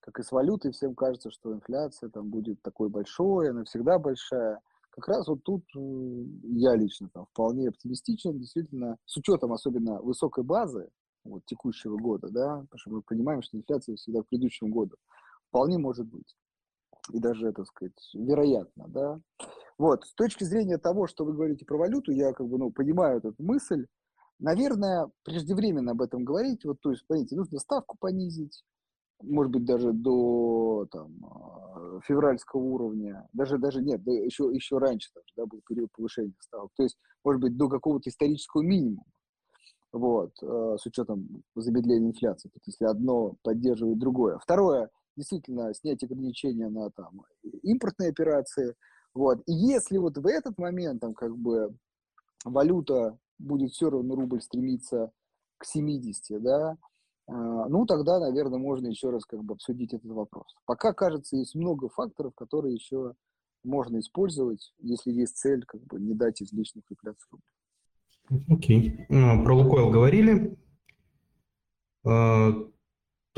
[0.00, 4.60] как и с валютой, всем кажется, что инфляция там будет такой большой, она всегда большая.
[4.90, 5.80] Как раз вот тут э,
[6.42, 10.90] я лично там вполне оптимистичен, действительно, с учетом особенно высокой базы
[11.24, 14.96] вот, текущего года, да, потому что мы понимаем, что инфляция всегда к предыдущему году,
[15.48, 16.36] вполне может быть
[17.12, 19.20] и даже, так сказать, вероятно, да.
[19.78, 23.18] Вот, с точки зрения того, что вы говорите про валюту, я как бы, ну, понимаю
[23.18, 23.86] эту мысль.
[24.40, 28.64] Наверное, преждевременно об этом говорить, вот, то есть, понимаете, нужно ставку понизить,
[29.22, 35.10] может быть, даже до там, а, февральского уровня, даже, даже нет, да, еще, еще раньше
[35.14, 39.04] даже, да, был период повышения ставок, то есть, может быть, до какого-то исторического минимума,
[39.92, 44.38] вот, э, с учетом замедления инфляции, то есть, если одно поддерживает другое.
[44.38, 47.22] Второе, действительно снять ограничения на там,
[47.62, 48.74] импортные операции.
[49.14, 49.42] Вот.
[49.46, 51.74] И если вот в этот момент там, как бы
[52.44, 55.10] валюта будет все равно рубль стремиться
[55.58, 56.78] к 70, да,
[57.26, 60.46] а, ну, тогда, наверное, можно еще раз как бы обсудить этот вопрос.
[60.64, 63.14] Пока, кажется, есть много факторов, которые еще
[63.64, 68.54] можно использовать, если есть цель как бы не дать излишних инфляций рубля.
[68.54, 69.06] Окей.
[69.10, 69.44] Okay.
[69.44, 70.56] Про Лукойл говорили.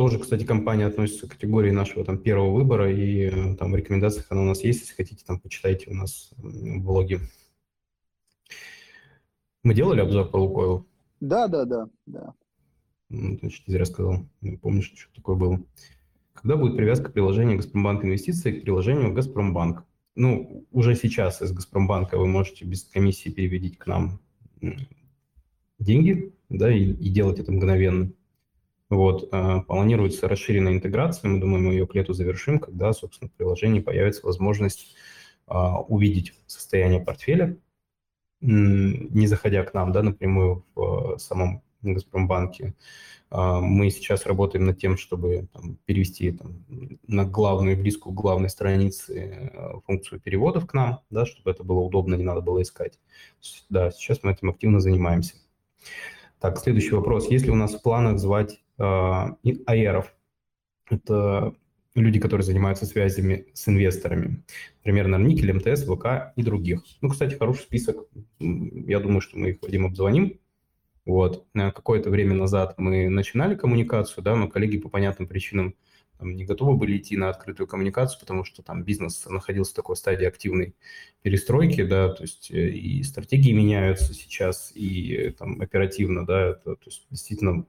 [0.00, 4.28] Тоже, кстати, компания относится к категории нашего там первого выбора, и э, там в рекомендациях
[4.30, 7.20] она у нас есть, если хотите, там почитайте у нас в блоге.
[9.62, 10.86] Мы делали обзор по Лукойлу?
[11.20, 12.32] Да, да, да, да.
[13.10, 14.24] Ну, значит, зря сказал.
[14.40, 15.60] Не помню, что такое было.
[16.32, 19.84] Когда будет привязка приложения Газпромбанк Инвестиции к приложению Газпромбанк?
[20.14, 24.18] Ну, уже сейчас из Газпромбанка вы можете без комиссии переводить к нам
[25.78, 28.10] деньги, да, и, и делать это мгновенно.
[28.90, 33.32] Вот, а, планируется расширенная интеграция, мы думаем, мы ее к лету завершим, когда, собственно, в
[33.32, 34.96] приложении появится возможность
[35.46, 37.56] а, увидеть состояние портфеля,
[38.40, 42.74] не заходя к нам, да, напрямую в самом Газпромбанке.
[43.30, 46.64] А, мы сейчас работаем над тем, чтобы там, перевести там,
[47.06, 49.52] на главную, близкую к главной странице
[49.86, 52.98] функцию переводов к нам, да, чтобы это было удобно, не надо было искать.
[53.68, 55.36] Да, сейчас мы этим активно занимаемся.
[56.40, 57.30] Так, следующий вопрос.
[57.30, 60.14] Есть ли у нас в планах звать а, аэров.
[60.88, 61.54] Это
[61.94, 64.42] люди, которые занимаются связями с инвесторами.
[64.78, 66.82] Например, на Никель, МТС, ВК и других.
[67.00, 68.06] Ну, кстати, хороший список.
[68.38, 70.38] Я думаю, что мы их, Вадим, обзвоним.
[71.04, 71.46] Вот.
[71.54, 75.74] Какое-то время назад мы начинали коммуникацию, да, но коллеги по понятным причинам
[76.20, 79.96] там, не готовы были идти на открытую коммуникацию, потому что там бизнес находился в такой
[79.96, 80.74] стадии активной
[81.22, 86.76] перестройки, да, то есть э, и стратегии меняются сейчас, и э, там оперативно, да, это,
[86.76, 87.64] то есть действительно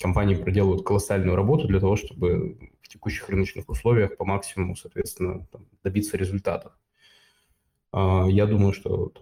[0.00, 5.66] компании проделывают колоссальную работу для того, чтобы в текущих рыночных условиях по максимуму, соответственно, там,
[5.82, 6.72] добиться результатов.
[7.92, 9.12] А, я думаю, что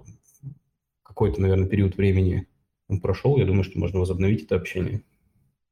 [1.02, 2.46] какой-то, наверное, период времени
[2.88, 3.36] он прошел.
[3.36, 5.02] Я думаю, что можно возобновить это общение.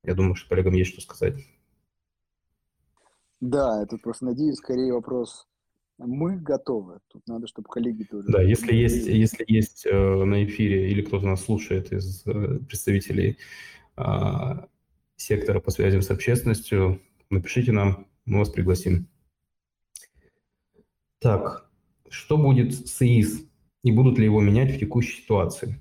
[0.02, 1.36] Я думаю, что коллегам есть что сказать.
[3.40, 5.46] Да, это просто, надеюсь, скорее вопрос
[5.98, 6.98] мы готовы.
[7.08, 8.28] Тут надо, чтобы коллеги тоже...
[8.28, 13.38] Да, если есть, если есть э, на эфире или кто-то нас слушает из э, представителей
[13.96, 14.02] э,
[15.16, 17.00] сектора по связям с общественностью,
[17.30, 19.08] напишите нам, мы вас пригласим.
[21.18, 21.68] Так,
[22.08, 23.44] что будет с ИИС
[23.82, 25.80] и будут ли его менять в текущей ситуации?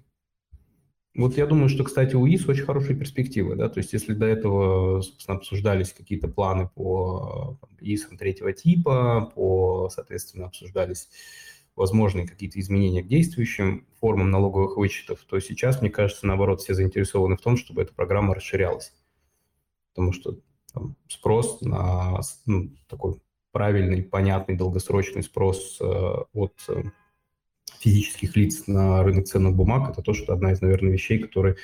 [1.14, 4.26] Вот я думаю, что, кстати, у ИИС очень хорошие перспективы, да, то есть если до
[4.26, 11.10] этого, собственно, обсуждались какие-то планы по ИИСам третьего типа, по, соответственно, обсуждались
[11.76, 17.38] возможные какие-то изменения к действующим формам налоговых вычетов, то сейчас, мне кажется, наоборот, все заинтересованы
[17.38, 18.94] в том, чтобы эта программа расширялась
[19.96, 20.38] потому что
[20.74, 23.22] там, спрос на ну, такой
[23.52, 25.86] правильный, понятный, долгосрочный спрос э,
[26.34, 26.84] от э,
[27.80, 31.56] физических лиц на рынок ценных бумаг, это тоже одна из, наверное, вещей, которые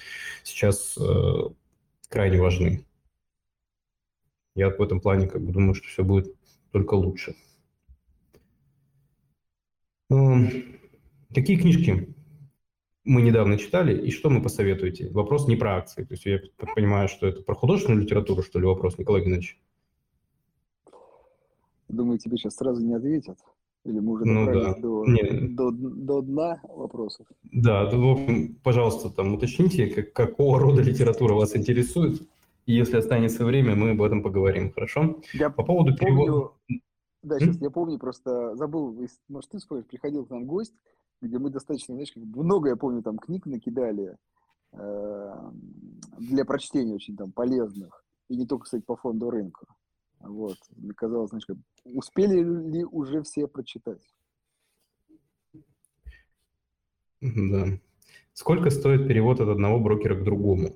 [0.43, 1.49] сейчас э,
[2.07, 2.85] крайне важны.
[4.55, 6.33] Я в этом плане как бы думаю, что все будет
[6.71, 7.35] только лучше.
[10.09, 10.79] Эм,
[11.33, 12.15] какие книжки
[13.03, 15.09] мы недавно читали, и что мы посоветуете?
[15.09, 16.03] Вопрос не про акции.
[16.03, 16.39] То есть я
[16.75, 19.59] понимаю, что это про художественную литературу, что ли, вопрос, Николай Геннадьевич?
[21.87, 23.37] Думаю, тебе сейчас сразу не ответят.
[23.83, 24.75] Или мы уже ну, да.
[24.75, 27.25] до, до, до дна вопросов?
[27.51, 28.19] Да, то,
[28.63, 32.21] пожалуйста, там уточните, как, какого рода литература вас интересует.
[32.67, 35.19] И если останется время, мы об этом поговорим, хорошо?
[35.33, 36.51] Я По поводу помню, перевода...
[37.23, 37.63] Да, сейчас М?
[37.63, 38.95] я помню, просто забыл,
[39.27, 40.73] может, ты вспомнишь, приходил к нам гость,
[41.21, 44.17] где мы достаточно, знаешь, как много, я помню, там книг накидали
[44.73, 45.51] э,
[46.17, 48.03] для прочтения очень там полезных.
[48.27, 49.65] И не только, кстати, по фонду рынка.
[50.19, 50.57] Вот.
[50.75, 51.45] Мне казалось, знаешь,
[51.85, 54.01] успели ли уже все прочитать?
[57.21, 57.79] Да.
[58.33, 60.75] Сколько стоит перевод от одного брокера к другому?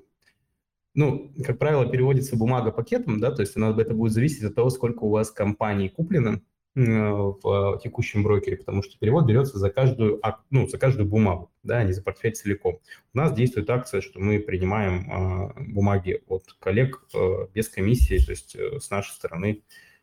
[0.94, 4.70] Ну, как правило, переводится бумага пакетом, да, то есть она, это будет зависеть от того,
[4.70, 6.40] сколько у вас компаний куплено
[6.76, 10.20] в текущем брокере, потому что перевод берется за каждую,
[10.50, 12.80] ну, за каждую бумагу, да, а не за портфель целиком.
[13.14, 18.30] У нас действует акция, что мы принимаем э, бумаги от коллег э, без комиссии, то
[18.30, 19.62] есть э, с нашей стороны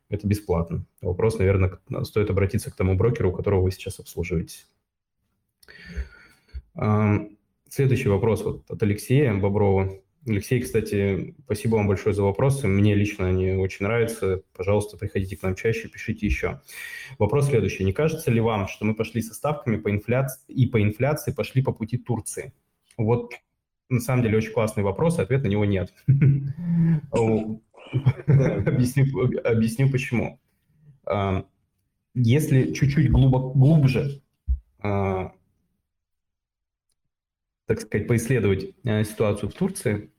[0.09, 0.86] это бесплатно.
[1.01, 4.65] Вопрос, наверное, стоит обратиться к тому брокеру, которого вы сейчас обслуживаете.
[7.69, 10.03] Следующий вопрос вот от Алексея Боброва.
[10.26, 12.67] Алексей, кстати, спасибо вам большое за вопросы.
[12.67, 14.41] Мне лично они очень нравятся.
[14.55, 16.61] Пожалуйста, приходите к нам чаще, пишите еще.
[17.19, 17.84] Вопрос следующий.
[17.84, 21.61] Не кажется ли вам, что мы пошли со ставками по инфляции и по инфляции пошли
[21.61, 22.53] по пути Турции?
[22.97, 23.34] Вот
[23.89, 25.93] на самом деле очень классный вопрос, ответ на него нет.
[28.26, 30.39] Объясню почему.
[31.05, 31.45] А,
[32.13, 34.21] если чуть-чуть глубже
[34.80, 35.34] а,
[37.65, 40.11] так сказать, поисследовать э, ситуацию в Турции,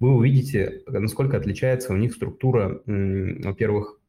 [0.00, 4.00] вы увидите, насколько отличается у них структура, во-первых,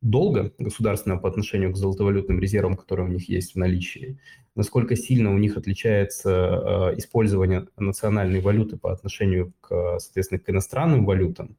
[0.00, 4.18] долга государственного по отношению к золотовалютным резервам, которые у них есть в наличии,
[4.54, 11.04] насколько сильно у них отличается э, использование национальной валюты по отношению к, соответственно, к иностранным
[11.04, 11.56] валютам.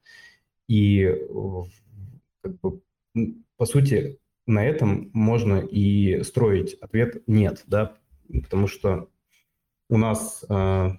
[0.67, 1.17] И,
[2.41, 2.81] как бы,
[3.57, 7.97] по сути, на этом можно и строить ответ «нет», да,
[8.43, 9.09] потому что
[9.89, 10.89] у нас э,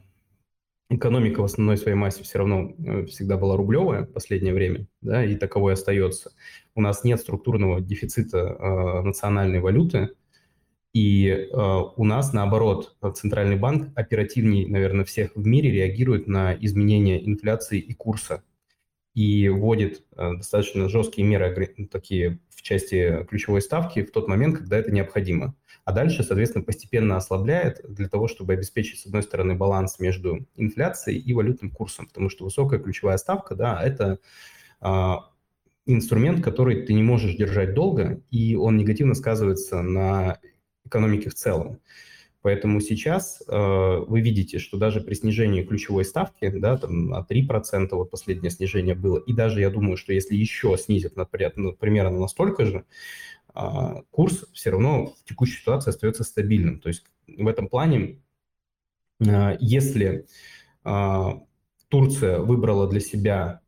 [0.90, 5.24] экономика в основной своей массе все равно э, всегда была рублевая в последнее время, да,
[5.24, 6.32] и таковой остается.
[6.74, 10.10] У нас нет структурного дефицита э, национальной валюты,
[10.92, 17.24] и э, у нас, наоборот, Центральный банк оперативнее, наверное, всех в мире реагирует на изменения
[17.24, 18.42] инфляции и курса.
[19.14, 24.78] И вводит э, достаточно жесткие меры такие в части ключевой ставки в тот момент, когда
[24.78, 25.54] это необходимо
[25.90, 31.18] а дальше, соответственно, постепенно ослабляет для того, чтобы обеспечить, с одной стороны, баланс между инфляцией
[31.18, 34.20] и валютным курсом, потому что высокая ключевая ставка, да, это
[34.80, 35.30] а,
[35.86, 40.38] инструмент, который ты не можешь держать долго, и он негативно сказывается на
[40.84, 41.80] экономике в целом.
[42.42, 47.88] Поэтому сейчас э, вы видите, что даже при снижении ключевой ставки, да, там на 3%,
[47.90, 52.18] вот последнее снижение было, и даже я думаю, что если еще снизят, например, ну, примерно
[52.18, 52.84] настолько же,
[54.10, 56.80] курс все равно в текущей ситуации остается стабильным.
[56.80, 58.20] То есть в этом плане,
[59.26, 60.26] а, если
[60.84, 61.42] а,
[61.88, 63.60] Турция выбрала для себя,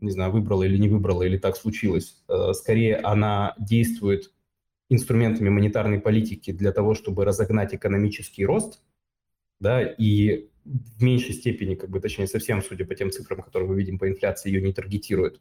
[0.00, 2.22] не знаю, выбрала или не выбрала, или так случилось,
[2.52, 4.32] скорее она действует
[4.90, 8.82] инструментами монетарной политики для того, чтобы разогнать экономический рост,
[9.60, 13.76] да, и в меньшей степени, как бы, точнее, совсем, судя по тем цифрам, которые мы
[13.76, 15.40] видим по инфляции, ее не таргетирует,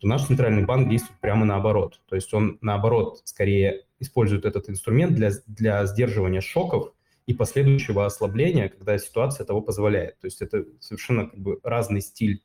[0.00, 2.00] то наш центральный банк действует прямо наоборот.
[2.08, 6.94] То есть он, наоборот, скорее использует этот инструмент для, для сдерживания шоков
[7.26, 10.18] и последующего ослабления, когда ситуация того позволяет.
[10.18, 12.42] То есть это совершенно как бы разный стиль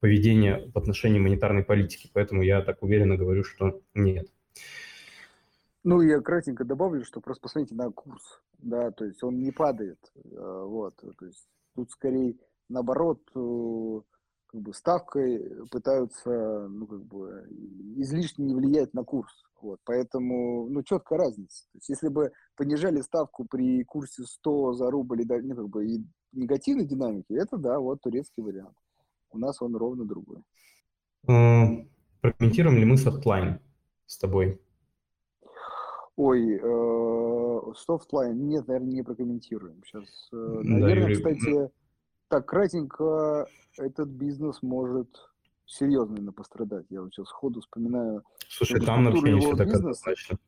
[0.00, 2.10] поведения в отношении монетарной политики.
[2.14, 4.28] Поэтому я так уверенно говорю, что нет.
[5.84, 9.98] Ну, я кратенько добавлю, что просто посмотрите на курс, да, то есть он не падает,
[10.14, 12.36] э, вот, то есть тут скорее
[12.70, 14.00] наоборот э,
[14.54, 17.44] как бы ставкой пытаются, ну, как бы,
[17.96, 19.32] излишне не влиять на курс.
[19.60, 21.64] Вот, поэтому, ну, четкая разница.
[21.72, 25.86] То есть, если бы понижали ставку при курсе 100 за рубль и, ну, как бы,
[25.86, 28.76] и негативной динамики, это, да, вот турецкий вариант.
[29.32, 30.44] У нас он ровно другой.
[32.20, 33.58] Прокомментируем ли мы софтлайн
[34.06, 34.60] с тобой?
[36.14, 39.82] Ой, э, софтлайн, нет, наверное, не прокомментируем.
[39.84, 41.70] Сейчас, э, наверное, да, Юрий, кстати,
[42.34, 43.46] так кратенько
[43.78, 45.08] этот бизнес может
[45.66, 46.84] серьезно пострадать.
[46.90, 48.24] Я вот сейчас сходу вспоминаю.
[48.48, 50.38] Слушай, там вообще не все так однозначно.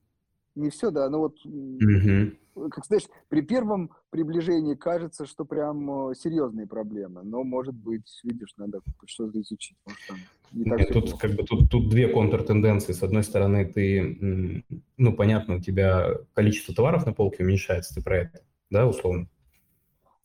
[0.56, 2.70] не все, да, но вот, угу.
[2.70, 8.54] как знаешь, при первом приближении кажется, что прям э, серьезные проблемы, но, может быть, видишь,
[8.56, 9.76] надо что-то изучить.
[9.86, 10.16] Может, там
[10.52, 12.94] не так Нет, тут, как бы, тут, тут две контртенденции.
[12.94, 14.64] С одной стороны, ты,
[14.96, 19.28] ну, понятно, у тебя количество товаров на полке уменьшается, ты про это, да, условно?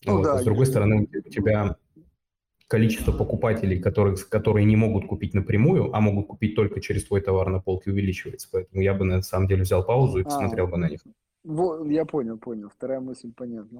[0.05, 0.23] Ну, вот.
[0.23, 1.75] да, с другой стороны, у тебя
[2.67, 7.49] количество покупателей, которые, которые не могут купить напрямую, а могут купить только через твой товар
[7.49, 8.47] на полке, увеличивается.
[8.49, 11.01] Поэтому я бы на самом деле взял паузу и а, посмотрел а, бы на них.
[11.43, 12.69] Вот, я понял, понял.
[12.69, 13.79] Вторая мысль понятна.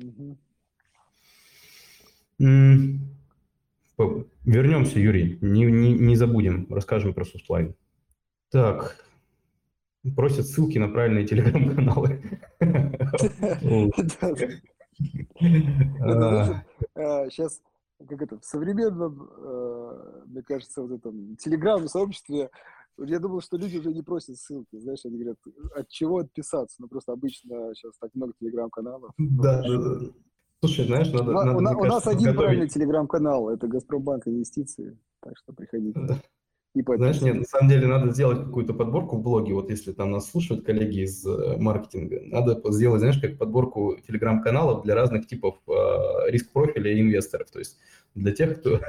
[2.40, 4.28] Угу.
[4.46, 5.38] Вернемся, Юрий.
[5.42, 7.76] Не, не, не забудем, расскажем про Susplane.
[8.50, 8.98] Так,
[10.16, 12.22] просят ссылки на правильные телеграм-каналы.
[17.30, 17.62] Сейчас
[18.08, 22.50] как это, в современном, э, мне кажется, вот этом телеграм-сообществе,
[22.98, 25.38] я думал, что люди уже не просят ссылки, знаешь, они говорят,
[25.76, 29.12] от чего отписаться, ну просто обычно сейчас так много телеграм-каналов.
[29.18, 30.00] Да, да, да.
[30.64, 31.32] Слушай, знаешь, надо...
[31.32, 32.38] У, надо, у, кажется, у нас один готовить...
[32.38, 36.00] правильный телеграм-канал, это Газпромбанк Инвестиции, так что приходите.
[36.00, 36.18] Да.
[36.74, 40.12] И Знаешь, нет, на самом деле надо сделать какую-то подборку в блоге, вот если там
[40.12, 45.58] нас слушают коллеги из э, маркетинга, надо сделать, знаешь, как подборку телеграм-каналов для разных типов
[45.68, 45.72] э,
[46.30, 47.78] риск-профиля и инвесторов, то есть
[48.16, 48.80] для тех, кто,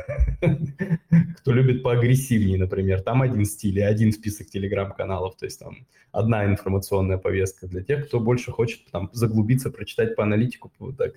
[1.38, 5.78] кто любит поагрессивнее, например, там один стиль и один список телеграм-каналов, то есть там
[6.12, 11.14] одна информационная повестка, для тех, кто больше хочет там заглубиться, прочитать по аналитику, вот так,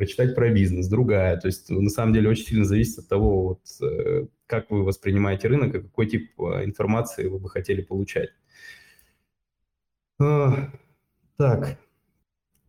[0.00, 1.38] прочитать про бизнес, другая.
[1.38, 5.48] То есть на самом деле очень сильно зависит от того, вот, э, как вы воспринимаете
[5.48, 8.30] рынок и какой тип э, информации вы бы хотели получать.
[10.18, 10.70] А,
[11.36, 11.78] так.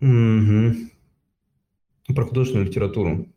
[0.02, 0.76] Угу.
[2.14, 3.28] Про художественную литературу.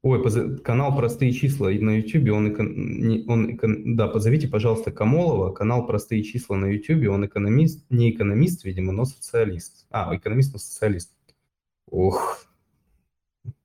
[0.00, 6.56] Ой, канал «Простые числа» на YouTube, он, он, да, позовите, пожалуйста, Камолова, канал «Простые числа»
[6.56, 9.86] на YouTube, он экономист, не экономист, видимо, но социалист.
[9.90, 11.12] А, экономист, но социалист.
[11.86, 12.46] Ох,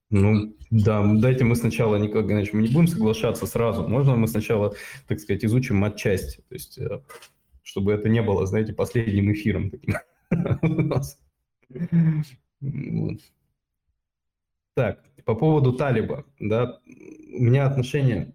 [0.10, 3.88] ну, да, дайте мы сначала, Николай Геннадьевич, мы не будем соглашаться сразу.
[3.88, 4.74] Можно мы сначала,
[5.08, 7.02] так сказать, изучим матчасть, то есть, э,
[7.62, 9.96] чтобы это не было, знаете, последним эфиром таким
[14.76, 18.34] Так, по поводу Талиба, да, у меня отношение,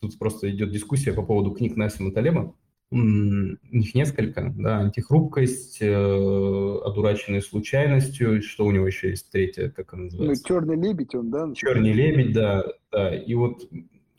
[0.00, 2.54] тут просто идет дискуссия по поводу книг Насима Талиба
[2.90, 5.86] их несколько, да, антихрупкость, э,
[6.84, 10.44] одураченный случайностью, что у него еще есть третье, как он ну, называется?
[10.48, 11.48] Ну, черный лебедь он, да?
[11.54, 13.70] Черный лебедь, да, да, и вот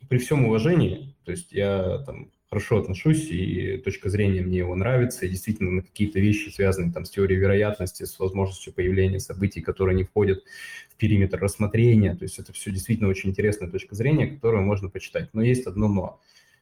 [0.07, 5.25] при всем уважении, то есть я там хорошо отношусь, и точка зрения мне его нравится,
[5.25, 9.95] и действительно на какие-то вещи, связанные там с теорией вероятности, с возможностью появления событий, которые
[9.95, 10.43] не входят
[10.89, 15.29] в периметр рассмотрения, то есть это все действительно очень интересная точка зрения, которую можно почитать.
[15.33, 16.21] Но есть одно но.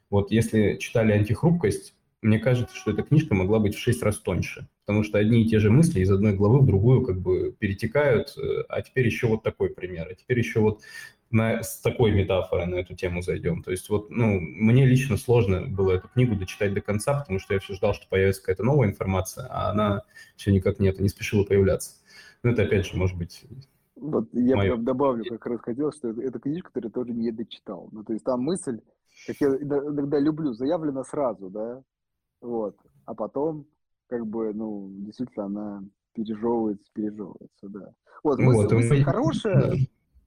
[0.09, 4.67] Вот если читали «Антихрупкость», мне кажется, что эта книжка могла быть в шесть раз тоньше,
[4.85, 8.37] потому что одни и те же мысли из одной главы в другую как бы перетекают,
[8.37, 10.81] э, а теперь еще вот такой пример, а теперь еще вот
[11.31, 13.63] на, с такой метафорой на эту тему зайдем.
[13.63, 17.53] То есть вот, ну, мне лично сложно было эту книгу дочитать до конца, потому что
[17.53, 20.03] я все ждал, что появится какая-то новая информация, а она
[20.35, 21.91] все никак нет, не спешила появляться.
[22.43, 23.45] Ну, это опять же, может быть,
[23.95, 24.71] вот я Мое.
[24.71, 27.89] прям добавлю, как раз хотел, что это, это книжка, которую тоже не дочитал.
[27.91, 28.79] Ну, то есть там мысль,
[29.27, 31.83] как я иногда люблю, заявлена сразу, да,
[32.41, 32.77] вот.
[33.05, 33.65] А потом,
[34.07, 35.83] как бы, ну, действительно, она
[36.13, 37.93] пережевывается, пережевывается, да.
[38.23, 39.03] Вот, мысль, вот, мысль мы...
[39.03, 39.73] хорошая,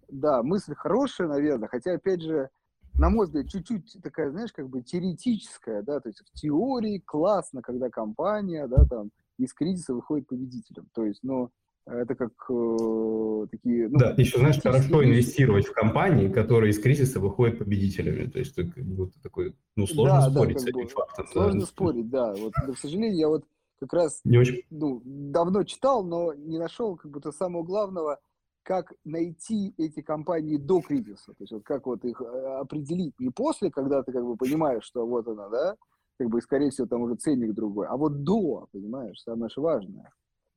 [0.08, 2.50] да, мысль хорошая, наверное, хотя, опять же,
[2.94, 7.62] на мой взгляд, чуть-чуть такая, знаешь, как бы теоретическая, да, то есть в теории классно,
[7.62, 10.88] когда компания, да, там, из кризиса выходит победителем.
[10.94, 11.50] То есть, ну,
[11.86, 13.88] это как э, такие...
[13.88, 18.30] Ну, да, еще, знаешь, хорошо инвестировать в компании, которые из кризиса выходят победителями.
[18.30, 21.26] То есть, как будто такой, ну, сложно да, спорить да, с этим бы, фактом.
[21.32, 21.66] Сложно да.
[21.66, 22.34] спорить, да.
[22.34, 22.72] Вот, да.
[22.72, 23.44] К сожалению, я вот
[23.80, 24.62] как раз не очень...
[24.70, 28.20] ну, давно читал, но не нашел как будто самого главного,
[28.62, 31.32] как найти эти компании до кризиса.
[31.32, 34.84] То есть, вот как вот их э, определить не после, когда ты как бы понимаешь,
[34.84, 35.76] что вот она, да,
[36.18, 40.12] как бы, скорее всего, там уже ценник другой, а вот до, понимаешь, самое же важное.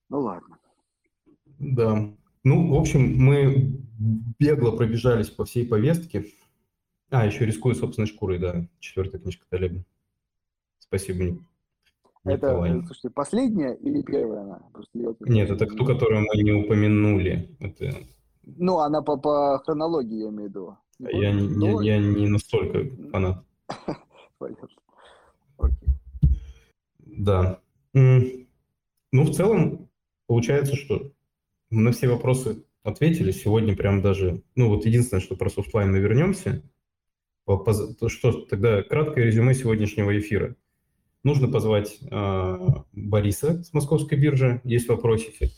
[0.10, 0.58] Ну, ладно.
[1.60, 2.10] Да.
[2.44, 3.80] Ну, в общем, мы
[4.40, 6.26] бегло пробежались по всей повестке.
[7.10, 8.68] А, еще рискую собственной шкурой, да.
[8.80, 9.84] Четвертая книжка Талеба.
[10.80, 11.42] Спасибо, Ник.
[12.24, 12.72] Это, Николай.
[12.86, 14.60] слушайте, последняя или первая она?
[14.74, 17.56] Просто я Нет, это ту, которую мы не упомянули.
[17.60, 17.94] Это...
[18.44, 20.78] Ну, она по, по хронологии, я имею в виду.
[20.98, 23.44] Не я, не, я, я не настолько фанат.
[27.18, 27.62] Да.
[27.94, 29.90] Ну, в целом,
[30.28, 31.14] получается, что
[31.70, 33.32] на все вопросы ответили.
[33.32, 36.64] Сегодня прям даже, ну вот единственное, что про софтлайн мы вернемся.
[37.46, 40.56] То что тогда краткое резюме сегодняшнего эфира.
[41.24, 42.58] Нужно позвать э,
[42.92, 45.52] Бориса с московской биржи, есть вопросики.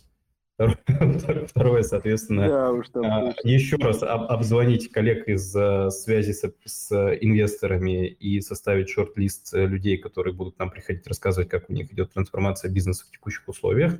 [0.57, 6.51] Второе, соответственно, да, уж там, а, еще раз об, обзвонить коллег из а, связи с,
[6.65, 12.11] с инвесторами и составить шорт-лист людей, которые будут нам приходить рассказывать, как у них идет
[12.13, 13.99] трансформация бизнеса в текущих условиях.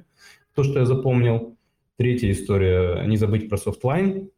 [0.56, 1.57] То, что я запомнил.
[1.98, 4.30] Третья история, не забыть про софтлайн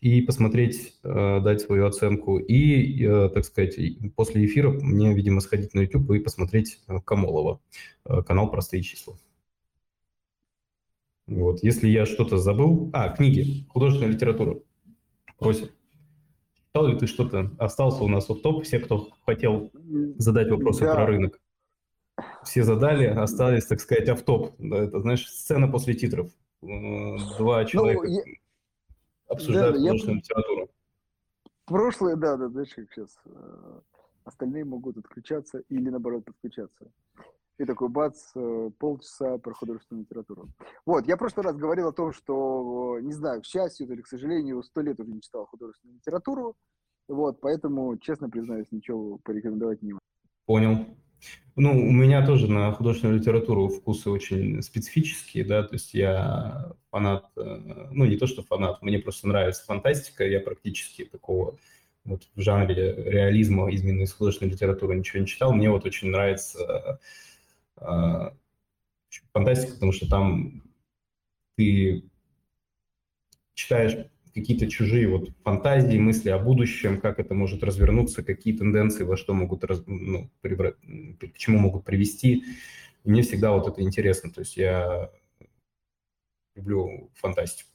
[0.00, 2.38] и посмотреть, дать свою оценку.
[2.38, 3.76] И, так сказать,
[4.14, 7.60] после эфира мне, видимо, сходить на YouTube и посмотреть Камолова,
[8.04, 9.16] канал «Простые числа».
[11.26, 11.62] Вот.
[11.64, 12.90] Если я что-то забыл...
[12.92, 14.60] А, книги, художественная литература.
[15.38, 15.72] Просит.
[16.68, 17.50] Читал ли ты что-то?
[17.58, 19.72] Остался у нас в топ все, кто хотел
[20.18, 20.94] задать вопросы да.
[20.94, 21.40] про рынок.
[22.44, 24.60] Все задали, остались, так сказать, автоп.
[24.60, 26.30] Это, знаешь, сцена после титров.
[26.64, 28.22] Два ну, человека ну, я...
[29.28, 30.20] обсуждают да, художественную я...
[30.20, 30.70] литературу.
[31.66, 33.18] Прошлое, да, да, знаешь, как сейчас.
[33.26, 33.80] Э,
[34.24, 36.90] остальные могут отключаться или, наоборот, подключаться.
[37.58, 40.48] И такой бац, э, полчаса про художественную литературу.
[40.84, 44.08] Вот, я в прошлый раз говорил о том, что, не знаю, к счастью или к
[44.08, 46.56] сожалению, сто лет уже не читал художественную литературу.
[47.08, 50.00] Вот, поэтому, честно признаюсь, ничего порекомендовать не могу.
[50.46, 50.86] Понял.
[51.56, 57.30] Ну, у меня тоже на художественную литературу вкусы очень специфические, да, то есть я фанат,
[57.36, 61.56] э, ну, не то, что фанат, мне просто нравится фантастика, я практически такого
[62.04, 65.52] вот в жанре реализма именно из художественной литературы ничего не читал.
[65.52, 67.00] Мне вот очень нравится
[67.76, 68.34] а,
[69.32, 70.62] фантастика, потому что там
[71.56, 72.04] ты
[73.54, 79.16] читаешь какие-то чужие вот фантазии, мысли о будущем, как это может развернуться, какие тенденции во
[79.16, 80.72] что могут, раз, ну, прибра...
[80.72, 82.44] к чему могут привести.
[83.04, 84.30] И мне всегда вот это интересно.
[84.30, 85.10] То есть я
[86.56, 87.70] люблю фантастику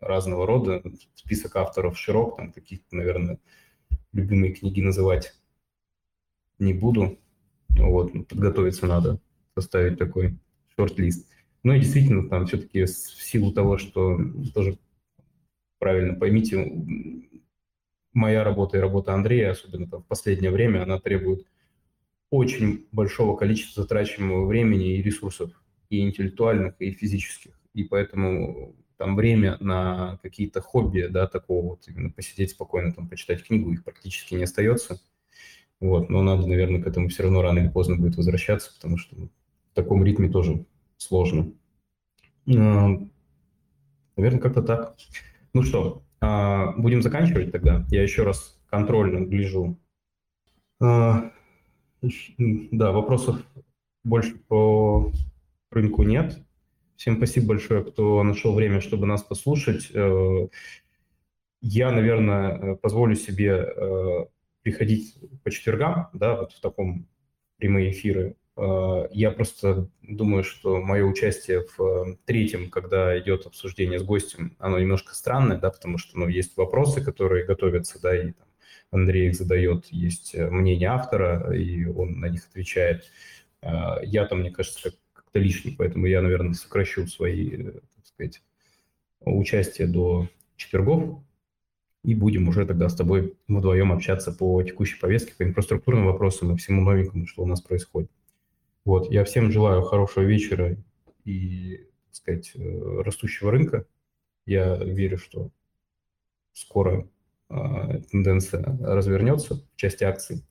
[0.00, 0.82] разного рода.
[1.14, 3.38] Список авторов широк, там каких-то, наверное,
[4.12, 5.34] любимые книги называть
[6.58, 7.18] не буду.
[7.68, 9.20] Вот, ну, подготовиться надо,
[9.54, 10.36] составить такой
[10.76, 11.28] шорт-лист.
[11.62, 14.18] Ну и действительно, там все-таки в силу того, что
[14.54, 14.78] тоже
[15.78, 16.72] правильно поймите,
[18.12, 21.46] моя работа и работа Андрея, особенно там в последнее время, она требует
[22.30, 25.50] очень большого количества затрачиваемого времени и ресурсов,
[25.90, 27.60] и интеллектуальных, и физических.
[27.74, 33.44] И поэтому там время на какие-то хобби, да, такого вот, именно посидеть спокойно, там, почитать
[33.44, 35.00] книгу, их практически не остается.
[35.78, 39.14] Вот, но надо, наверное, к этому все равно рано или поздно будет возвращаться, потому что
[39.16, 39.28] в
[39.74, 40.64] таком ритме тоже
[40.96, 41.52] сложно.
[42.46, 43.10] Наверное,
[44.40, 44.96] как-то так.
[45.56, 47.86] Ну что, а, будем заканчивать тогда.
[47.88, 49.78] Я еще раз контрольно гляжу.
[50.82, 51.32] А,
[52.36, 53.40] да, вопросов
[54.04, 55.10] больше по
[55.70, 56.38] рынку нет.
[56.96, 59.90] Всем спасибо большое, кто нашел время, чтобы нас послушать.
[59.94, 60.48] Э,
[61.62, 64.26] я, наверное, позволю себе э,
[64.60, 67.08] приходить по четвергам, да, вот в таком
[67.56, 68.36] прямые эфиры.
[68.56, 74.56] А, я просто думаю, что мое участие в э, третьем, когда идет обсуждение с гостем,
[74.58, 78.46] оно немножко странное, да, потому что ну, есть вопросы, которые готовятся, да, и там,
[78.90, 83.04] Андрей их задает, есть э, мнение автора, и он на них отвечает.
[84.02, 88.42] Я там, мне кажется, как-то лишний, поэтому я, наверное, сокращу свои, э, так сказать,
[89.20, 91.20] участие до четвергов
[92.04, 96.56] и будем уже тогда с тобой вдвоем общаться по текущей повестке, по инфраструктурным вопросам и
[96.56, 98.10] всему новенькому, что у нас происходит.
[98.86, 100.76] Вот, я всем желаю хорошего вечера
[101.24, 103.84] и, так сказать, э, растущего рынка.
[104.46, 105.50] Я верю, что
[106.52, 107.08] скоро
[107.50, 107.54] э,
[108.12, 110.44] тенденция развернется в части акций.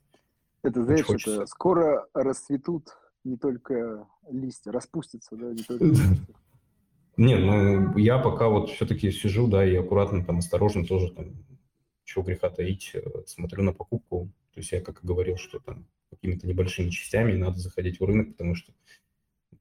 [0.63, 2.89] Это, знаешь, это скоро расцветут
[3.23, 6.27] не только листья, распустятся, да, не только листья.
[7.15, 11.27] Не, ну я пока вот все-таки сижу, да, и аккуратно, там, осторожно тоже, там,
[12.03, 14.29] чего греха таить, э, смотрю на покупку.
[14.53, 15.87] То есть я как и говорил, что там
[16.25, 18.73] какими-то небольшими частями надо заходить в рынок, потому что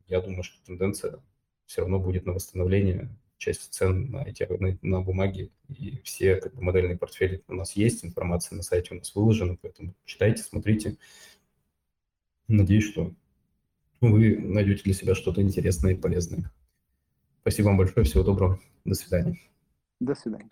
[0.09, 1.21] я думаю, что тенденция
[1.67, 5.51] все равно будет на восстановление части цен на эти на, на бумаге.
[5.69, 9.57] И все как бы, модельные портфели у нас есть, информация на сайте у нас выложена,
[9.61, 10.97] поэтому читайте, смотрите.
[12.49, 13.13] Надеюсь, что
[14.01, 16.51] вы найдете для себя что-то интересное и полезное.
[17.41, 19.39] Спасибо вам большое, всего доброго, до свидания.
[20.01, 20.51] До свидания.